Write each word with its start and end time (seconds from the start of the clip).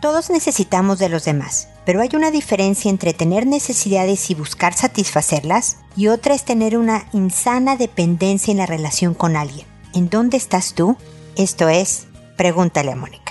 Todos 0.00 0.30
necesitamos 0.30 1.00
de 1.00 1.08
los 1.08 1.24
demás, 1.24 1.68
pero 1.84 2.00
hay 2.00 2.10
una 2.14 2.30
diferencia 2.30 2.88
entre 2.88 3.14
tener 3.14 3.46
necesidades 3.46 4.30
y 4.30 4.34
buscar 4.34 4.72
satisfacerlas 4.72 5.78
y 5.96 6.06
otra 6.06 6.34
es 6.34 6.44
tener 6.44 6.78
una 6.78 7.08
insana 7.12 7.76
dependencia 7.76 8.52
en 8.52 8.58
la 8.58 8.66
relación 8.66 9.14
con 9.14 9.34
alguien. 9.34 9.66
¿En 9.94 10.08
dónde 10.08 10.36
estás 10.36 10.74
tú? 10.74 10.96
Esto 11.34 11.68
es, 11.68 12.06
pregúntale 12.36 12.92
a 12.92 12.96
Mónica. 12.96 13.27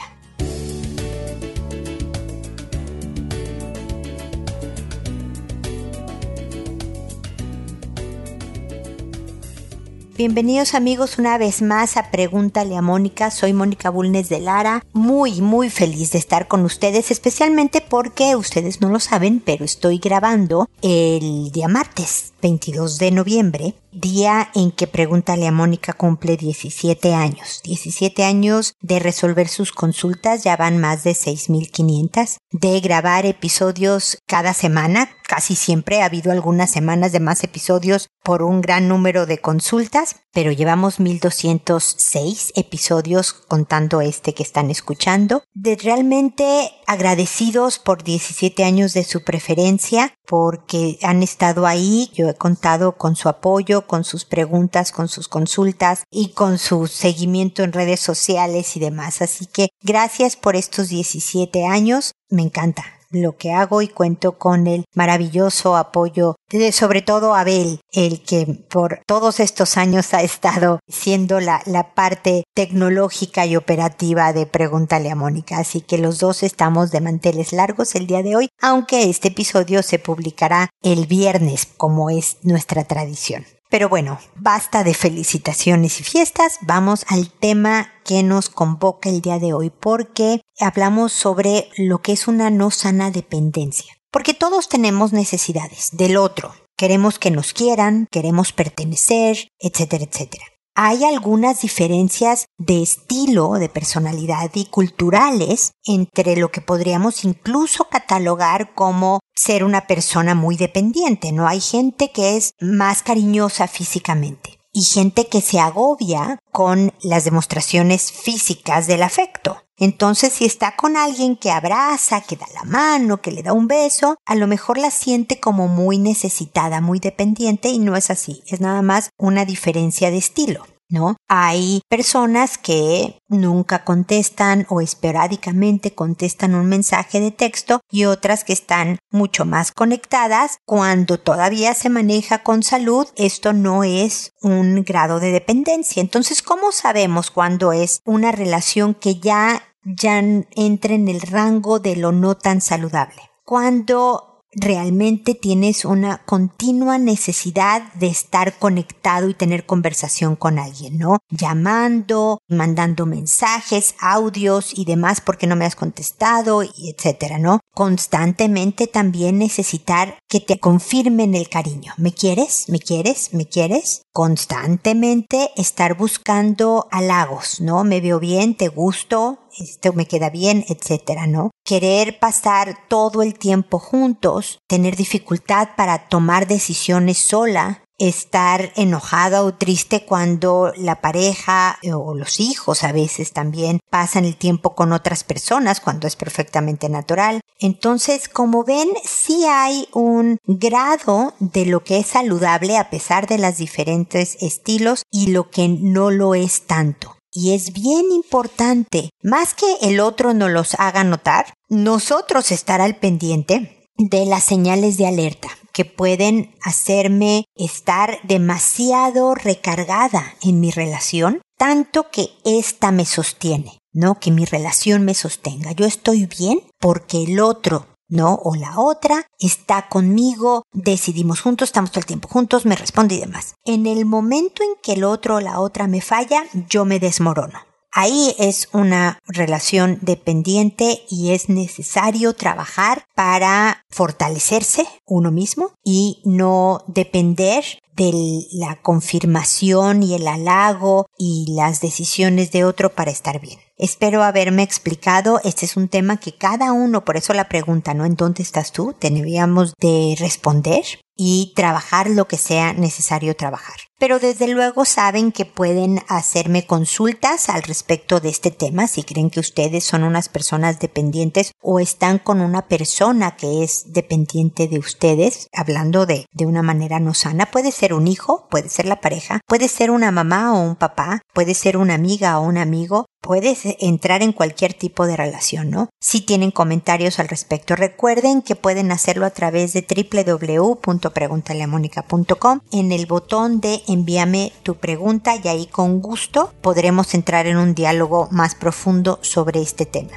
Bienvenidos 10.18 10.74
amigos 10.74 11.20
una 11.20 11.38
vez 11.38 11.62
más 11.62 11.96
a 11.96 12.10
Pregúntale 12.10 12.76
a 12.76 12.82
Mónica. 12.82 13.30
Soy 13.30 13.54
Mónica 13.54 13.92
Bulnes 13.92 14.30
de 14.30 14.40
Lara. 14.40 14.84
Muy, 14.92 15.42
muy 15.42 15.70
feliz 15.70 16.10
de 16.10 16.18
estar 16.18 16.48
con 16.48 16.66
ustedes, 16.66 17.12
especialmente 17.12 17.82
porque 17.88 18.36
ustedes 18.36 18.82
no 18.82 18.90
lo 18.90 19.00
saben, 19.00 19.40
pero 19.40 19.64
estoy 19.64 20.00
grabando 20.00 20.72
el 20.82 21.52
día 21.52 21.68
martes 21.68 22.34
22 22.42 22.98
de 22.98 23.12
noviembre, 23.12 23.76
día 24.00 24.50
en 24.56 24.72
que 24.72 24.88
Pregúntale 24.88 25.48
a 25.48 25.52
Mónica 25.52 25.94
cumple 25.94 26.38
17 26.38 27.14
años. 27.14 27.62
17 27.64 28.24
años 28.24 28.74
de 28.82 29.00
resolver 29.00 29.48
sus 29.48 29.72
consultas, 29.72 30.44
ya 30.44 30.56
van 30.56 30.78
más 30.78 31.04
de 31.04 31.12
6.500, 31.12 32.38
de 32.52 32.80
grabar 32.80 33.26
episodios 33.26 34.20
cada 34.28 34.54
semana, 34.54 35.10
casi 35.28 35.56
siempre 35.56 36.02
ha 36.02 36.06
habido 36.06 36.32
algunas 36.32 36.72
semanas 36.72 37.12
de 37.12 37.20
más 37.20 37.44
episodios 37.44 38.10
por 38.24 38.44
un 38.44 38.62
gran 38.62 38.88
número 38.88 39.26
de 39.26 39.40
consultas, 39.40 40.18
pero 40.34 40.52
llevamos 40.52 41.00
1206 41.00 42.54
episodios 42.56 43.34
contando 43.34 44.02
este 44.02 44.34
que 44.34 44.44
están 44.44 44.70
escuchando. 44.70 45.44
De 45.54 45.76
realmente 45.76 46.72
agradecidos 46.86 47.80
por 47.80 48.04
17 48.04 48.64
años 48.64 48.94
de 48.94 49.04
su 49.04 49.24
preferencia, 49.24 50.14
porque 50.28 51.00
han 51.02 51.24
estado 51.24 51.66
ahí. 51.66 52.12
Yo 52.14 52.30
he 52.30 52.36
contado 52.36 52.98
con 52.98 53.16
su 53.16 53.30
apoyo, 53.30 53.88
con 53.88 54.04
sus 54.04 54.26
preguntas, 54.26 54.92
con 54.92 55.08
sus 55.08 55.28
consultas 55.28 56.04
y 56.12 56.30
con 56.30 56.58
su 56.58 56.88
seguimiento 56.88 57.64
en 57.64 57.74
redes 57.74 58.00
sociales 58.00 58.76
y 58.76 58.80
demás. 58.80 59.22
Así 59.22 59.46
que 59.46 59.70
gracias 59.82 60.36
por 60.36 60.56
estos 60.56 60.90
17 60.90 61.66
años. 61.66 62.14
Me 62.30 62.42
encanta 62.42 62.97
lo 63.12 63.38
que 63.38 63.54
hago 63.54 63.82
y 63.82 63.88
cuento 63.88 64.38
con 64.38 64.68
el 64.68 64.86
maravilloso 64.94 65.78
apoyo 65.78 66.36
de 66.50 66.72
sobre 66.72 67.02
todo 67.02 67.36
Abel, 67.36 67.82
el 67.92 68.24
que 68.24 68.46
por 68.70 69.02
todos 69.06 69.40
estos 69.40 69.78
años 69.78 70.14
ha 70.14 70.22
estado 70.22 70.80
siendo 70.88 71.40
la, 71.40 71.62
la 71.66 71.94
parte 71.94 72.44
tecnológica 72.54 73.46
y 73.46 73.56
operativa 73.56 74.34
de 74.34 74.46
Pregúntale 74.46 75.12
a 75.12 75.16
Mónica. 75.16 75.58
Así 75.58 75.82
que 75.82 75.98
los 75.98 76.20
dos 76.20 76.44
estamos 76.44 76.92
de 76.92 77.02
manteles 77.02 77.54
largos 77.54 77.96
el 77.96 78.08
día 78.08 78.24
de 78.24 78.36
hoy, 78.36 78.50
aunque 78.62 79.10
este 79.10 79.30
episodio 79.30 79.84
se 79.84 80.00
publicará 80.00 80.70
el 80.82 81.06
viernes 81.06 81.68
como 81.78 82.10
es 82.10 82.38
nuestra 82.44 82.86
tradición. 82.86 83.46
Pero 83.70 83.90
bueno, 83.90 84.20
basta 84.36 84.84
de 84.84 84.94
felicitaciones 84.94 86.00
y 86.00 86.04
fiestas, 86.04 86.58
vamos 86.62 87.06
al 87.10 87.30
tema 87.30 87.92
que 88.06 88.24
nos 88.24 88.50
convoca 88.50 89.10
el 89.10 89.22
día 89.22 89.40
de 89.40 89.54
hoy 89.54 89.70
porque 89.70 90.42
hablamos 90.60 91.12
sobre 91.12 91.70
lo 91.78 92.02
que 92.02 92.14
es 92.14 92.28
una 92.28 92.50
no 92.50 92.72
sana 92.72 93.12
dependencia. 93.12 93.94
Porque 94.12 94.34
todos 94.34 94.70
tenemos 94.70 95.12
necesidades 95.12 95.90
del 95.92 96.18
otro. 96.18 96.54
Queremos 96.78 97.20
que 97.20 97.32
nos 97.32 97.54
quieran, 97.54 98.08
queremos 98.10 98.54
pertenecer, 98.54 99.50
etcétera, 99.60 100.06
etcétera 100.06 100.46
hay 100.80 101.04
algunas 101.06 101.62
diferencias 101.62 102.46
de 102.60 102.84
estilo, 102.84 103.54
de 103.54 103.68
personalidad 103.68 104.52
y 104.54 104.66
culturales 104.66 105.72
entre 105.84 106.36
lo 106.36 106.52
que 106.52 106.62
podríamos 106.62 107.26
incluso 107.26 107.86
catalogar 107.90 108.76
como 108.76 109.20
ser 109.36 109.64
una 109.64 109.88
persona 109.88 110.36
muy 110.36 110.56
dependiente, 110.56 111.32
¿no? 111.32 111.48
Hay 111.48 111.62
gente 111.62 112.12
que 112.12 112.38
es 112.38 112.52
más 112.62 113.02
cariñosa 113.02 113.68
físicamente 113.68 114.57
y 114.78 114.84
gente 114.84 115.26
que 115.26 115.42
se 115.42 115.60
agobia 115.60 116.38
con 116.52 116.94
las 117.02 117.24
demostraciones 117.24 118.12
físicas 118.12 118.86
del 118.86 119.02
afecto. 119.02 119.64
Entonces, 119.76 120.34
si 120.34 120.46
está 120.46 120.76
con 120.76 120.96
alguien 120.96 121.36
que 121.36 121.50
abraza, 121.50 122.22
que 122.22 122.36
da 122.36 122.46
la 122.54 122.64
mano, 122.64 123.20
que 123.20 123.32
le 123.32 123.42
da 123.42 123.54
un 123.54 123.68
beso, 123.68 124.18
a 124.24 124.36
lo 124.36 124.46
mejor 124.46 124.78
la 124.78 124.92
siente 124.92 125.40
como 125.40 125.68
muy 125.68 125.98
necesitada, 125.98 126.80
muy 126.80 127.00
dependiente 127.00 127.70
y 127.70 127.80
no 127.80 127.96
es 127.96 128.12
así, 128.12 128.44
es 128.46 128.62
nada 128.62 128.84
más 128.84 129.10
una 129.18 129.46
diferencia 129.46 130.12
de 130.12 130.18
estilo. 130.18 130.68
¿No? 130.90 131.18
Hay 131.28 131.82
personas 131.90 132.58
que 132.58 133.20
nunca 133.28 133.84
contestan 133.84 134.66
o 134.70 134.82
esporádicamente 134.82 135.94
contestan 135.94 136.56
un 136.56 136.68
mensaje 136.68 137.20
de 137.20 137.32
texto 137.32 137.82
y 137.90 138.06
otras 138.06 138.44
que 138.44 138.54
están 138.54 139.00
mucho 139.12 139.46
más 139.46 139.72
conectadas. 139.72 140.60
Cuando 140.66 141.20
todavía 141.20 141.74
se 141.74 141.90
maneja 141.90 142.44
con 142.44 142.64
salud, 142.64 143.08
esto 143.16 143.54
no 143.54 143.84
es 143.84 144.34
un 144.42 144.84
grado 144.84 145.20
de 145.20 145.32
dependencia. 145.32 146.02
Entonces, 146.02 146.42
¿cómo 146.42 146.72
sabemos 146.72 147.32
cuándo 147.32 147.74
es 147.74 148.02
una 148.06 148.32
relación 148.32 148.94
que 148.94 149.20
ya, 149.20 149.64
ya 149.84 150.20
entra 150.20 150.94
en 150.94 151.08
el 151.08 151.22
rango 151.22 151.80
de 151.80 151.96
lo 151.96 152.12
no 152.12 152.36
tan 152.36 152.62
saludable? 152.62 153.22
Cuando 153.44 154.37
realmente 154.60 155.36
tienes 155.36 155.86
una 155.86 156.18
continua 156.26 156.98
necesidad 156.98 157.94
de 157.94 158.08
estar 158.08 158.58
conectado 158.58 159.30
y 159.30 159.34
tener 159.34 159.66
conversación 159.66 160.36
con 160.36 160.58
alguien, 160.58 160.98
¿no? 160.98 161.20
Llamando, 161.30 162.40
mandando 162.50 163.06
mensajes, 163.06 163.96
audios 164.00 164.78
y 164.78 164.86
demás 164.86 165.22
porque 165.22 165.48
no 165.48 165.56
me 165.56 165.66
has 165.66 165.76
contestado 165.76 166.64
y 166.64 166.90
etcétera, 166.90 167.38
¿no? 167.38 167.60
Constantemente 167.78 168.88
también 168.88 169.38
necesitar 169.38 170.18
que 170.28 170.40
te 170.40 170.58
confirmen 170.58 171.36
el 171.36 171.48
cariño. 171.48 171.94
¿Me 171.98 172.12
quieres? 172.12 172.70
¿Me 172.70 172.80
quieres? 172.80 173.36
¿Me 173.36 173.46
quieres? 173.46 174.02
Constantemente 174.12 175.52
estar 175.58 175.96
buscando 175.96 176.88
halagos, 176.90 177.62
¿no? 177.62 177.84
Me 177.84 178.02
veo 178.02 178.20
bien, 178.20 178.56
te 178.56 178.70
gusto, 178.70 179.38
esto 179.60 179.94
me 179.94 180.08
queda 180.08 180.32
bien, 180.32 180.66
etcétera, 180.68 181.28
¿no? 181.28 181.52
Querer 181.64 182.18
pasar 182.18 182.80
todo 182.90 183.22
el 183.22 183.38
tiempo 183.38 183.78
juntos, 183.78 184.58
tener 184.68 184.96
dificultad 184.96 185.70
para 185.78 186.10
tomar 186.10 186.48
decisiones 186.48 187.20
sola, 187.20 187.84
estar 187.98 188.72
enojada 188.76 189.44
o 189.44 189.54
triste 189.54 190.06
cuando 190.06 190.72
la 190.78 191.02
pareja 191.02 191.80
o 191.94 192.16
los 192.16 192.40
hijos 192.40 192.84
a 192.84 192.92
veces 192.92 193.34
también 193.34 193.80
pasan 193.90 194.26
el 194.26 194.38
tiempo 194.38 194.76
con 194.76 194.94
otras 194.94 195.24
personas 195.24 195.80
cuando 195.80 196.08
es 196.08 196.16
perfectamente 196.16 196.90
natural. 196.90 197.42
Entonces, 197.60 198.30
como 198.30 198.64
ven, 198.64 198.90
sí 199.04 199.46
hay 199.46 199.88
un 199.94 200.38
grado 200.46 201.34
de 201.40 201.66
lo 201.66 201.84
que 201.84 201.98
es 201.98 202.08
saludable 202.08 202.78
a 202.78 202.90
pesar 202.90 203.28
de 203.28 203.40
los 203.40 203.58
diferentes 203.58 204.38
estilos 204.42 205.04
y 205.12 205.28
lo 205.28 205.50
que 205.50 205.68
no 205.68 206.12
lo 206.12 206.36
es 206.36 206.68
tanto. 206.68 207.18
Y 207.32 207.54
es 207.54 207.74
bien 207.74 208.12
importante, 208.12 209.10
más 209.22 209.54
que 209.54 209.66
el 209.82 210.00
otro 210.00 210.34
nos 210.34 210.50
los 210.50 210.76
haga 210.80 211.04
notar, 211.04 211.54
nosotros 211.70 212.52
estar 212.52 212.82
al 212.82 212.96
pendiente 212.96 213.88
de 213.98 214.26
las 214.26 214.44
señales 214.44 214.98
de 214.98 215.08
alerta 215.08 215.50
que 215.78 215.86
pueden 215.86 216.56
hacerme 216.64 217.46
estar 217.56 218.18
demasiado 218.24 219.36
recargada 219.36 220.34
en 220.42 220.60
mi 220.60 220.72
relación, 220.72 221.40
tanto 221.56 222.10
que 222.10 222.32
ésta 222.44 222.92
me 222.92 223.06
sostiene, 223.06 223.78
¿no? 223.94 224.20
Que 224.20 224.32
mi 224.32 224.46
relación 224.46 225.06
me 225.06 225.14
sostenga. 225.14 225.74
Yo 225.74 225.86
estoy 225.86 226.26
bien 226.26 226.62
porque 226.80 227.26
el 227.26 227.40
otro 227.40 227.86
¿no? 228.10 228.36
O 228.36 228.56
la 228.56 228.80
otra 228.80 229.28
está 229.38 229.90
conmigo, 229.90 230.64
decidimos 230.72 231.42
juntos, 231.42 231.68
estamos 231.68 231.92
todo 231.92 232.00
el 232.00 232.06
tiempo 232.06 232.30
juntos, 232.30 232.66
me 232.66 232.78
responde 232.78 233.16
y 233.16 233.20
demás. 233.20 233.54
En 233.66 233.86
el 233.86 234.06
momento 234.06 234.64
en 234.64 234.70
que 234.82 234.94
el 234.94 235.04
otro 235.04 235.36
o 235.36 235.42
la 235.42 235.60
otra 235.60 235.88
me 235.88 236.00
falla, 236.00 236.46
yo 236.70 236.86
me 236.86 237.00
desmorono. 237.02 237.60
Ahí 237.92 238.36
es 238.38 238.70
una 238.74 239.20
relación 239.28 240.00
dependiente 240.02 241.04
y 241.10 241.32
es 241.32 241.50
necesario 241.50 242.34
trabajar 242.34 243.06
para 243.16 243.82
fortalecerse 243.90 244.86
uno 245.06 245.32
mismo 245.32 245.72
y 245.84 246.22
no 246.24 246.84
depender 246.88 247.64
de 247.96 248.46
la 248.52 248.80
confirmación 248.82 250.04
y 250.04 250.14
el 250.14 250.28
halago 250.28 251.08
y 251.18 251.54
las 251.56 251.82
decisiones 251.82 252.52
de 252.52 252.66
otro 252.66 252.94
para 252.94 253.10
estar 253.10 253.40
bien. 253.40 253.60
Espero 253.78 254.24
haberme 254.24 254.64
explicado. 254.64 255.40
Este 255.44 255.66
es 255.66 255.78
un 255.78 255.88
tema 255.88 256.18
que 256.18 256.36
cada 256.36 256.72
uno, 256.72 257.06
por 257.06 257.16
eso 257.16 257.34
la 257.34 257.48
pregunta, 257.48 257.94
¿no? 257.94 258.06
¿En 258.06 258.16
dónde 258.16 258.42
estás 258.42 258.72
tú? 258.72 258.96
Teníamos 258.98 259.74
de 259.80 260.16
responder 260.18 260.84
y 261.18 261.54
trabajar 261.56 262.10
lo 262.10 262.28
que 262.28 262.38
sea 262.38 262.74
necesario 262.74 263.36
trabajar. 263.36 263.76
Pero 264.00 264.20
desde 264.20 264.48
luego 264.48 264.86
saben 264.86 265.32
que 265.32 265.46
pueden 265.46 266.02
hacerme 266.08 266.68
consultas 266.68 267.50
al 267.50 267.64
respecto 267.64 268.20
de 268.20 268.30
este 268.30 268.52
tema 268.52 268.88
si 268.88 269.02
creen 269.02 269.32
que 269.32 269.40
ustedes 269.40 269.84
son 269.84 270.04
unas 270.04 270.30
personas 270.30 270.80
dependientes 270.80 271.52
o 271.60 271.80
están 271.80 272.20
con 272.20 272.42
una 272.42 272.68
persona 272.68 273.36
que 273.36 273.64
es 273.64 273.92
dependiente 273.92 274.68
de 274.68 274.78
ustedes, 274.78 275.48
hablando 275.52 276.06
de, 276.06 276.28
de 276.32 276.46
una 276.46 276.62
manera 276.62 277.00
no 277.00 277.16
sana. 277.16 277.48
Puede 277.48 277.72
ser 277.72 277.96
un 277.96 278.08
hijo, 278.08 278.48
puede 278.52 278.70
ser 278.70 278.86
la 278.86 279.02
pareja, 279.02 279.42
puede 279.48 279.68
ser 279.68 279.90
una 279.90 280.12
mamá 280.12 280.54
o 280.54 280.62
un 280.62 280.76
papá, 280.76 281.22
puede 281.34 281.56
ser 281.56 281.78
una 281.78 281.96
amiga 281.96 282.40
o 282.40 282.44
un 282.44 282.60
amigo, 282.60 283.08
puedes 283.28 283.64
entrar 283.82 284.24
en 284.24 284.32
cualquier 284.32 284.74
tipo 284.74 285.06
de 285.06 285.18
relación, 285.18 285.70
¿no? 285.70 285.90
Si 286.00 286.22
tienen 286.22 286.52
comentarios 286.52 287.20
al 287.20 287.28
respecto, 287.28 287.76
recuerden 287.76 288.42
que 288.42 288.56
pueden 288.56 288.94
hacerlo 288.94 289.26
a 289.26 289.32
través 289.32 289.74
de 289.74 289.86
www.preguntaleamónica.com 289.86 292.62
en 292.72 292.94
el 292.94 293.06
botón 293.06 293.60
de 293.60 293.82
envíame 293.90 294.54
tu 294.64 294.76
pregunta 294.76 295.36
y 295.36 295.46
ahí 295.50 295.66
con 295.66 296.00
gusto 296.00 296.54
podremos 296.62 297.14
entrar 297.14 297.48
en 297.48 297.58
un 297.58 297.76
diálogo 297.76 298.30
más 298.32 298.56
profundo 298.56 299.20
sobre 299.22 299.62
este 299.62 299.86
tema 299.86 300.14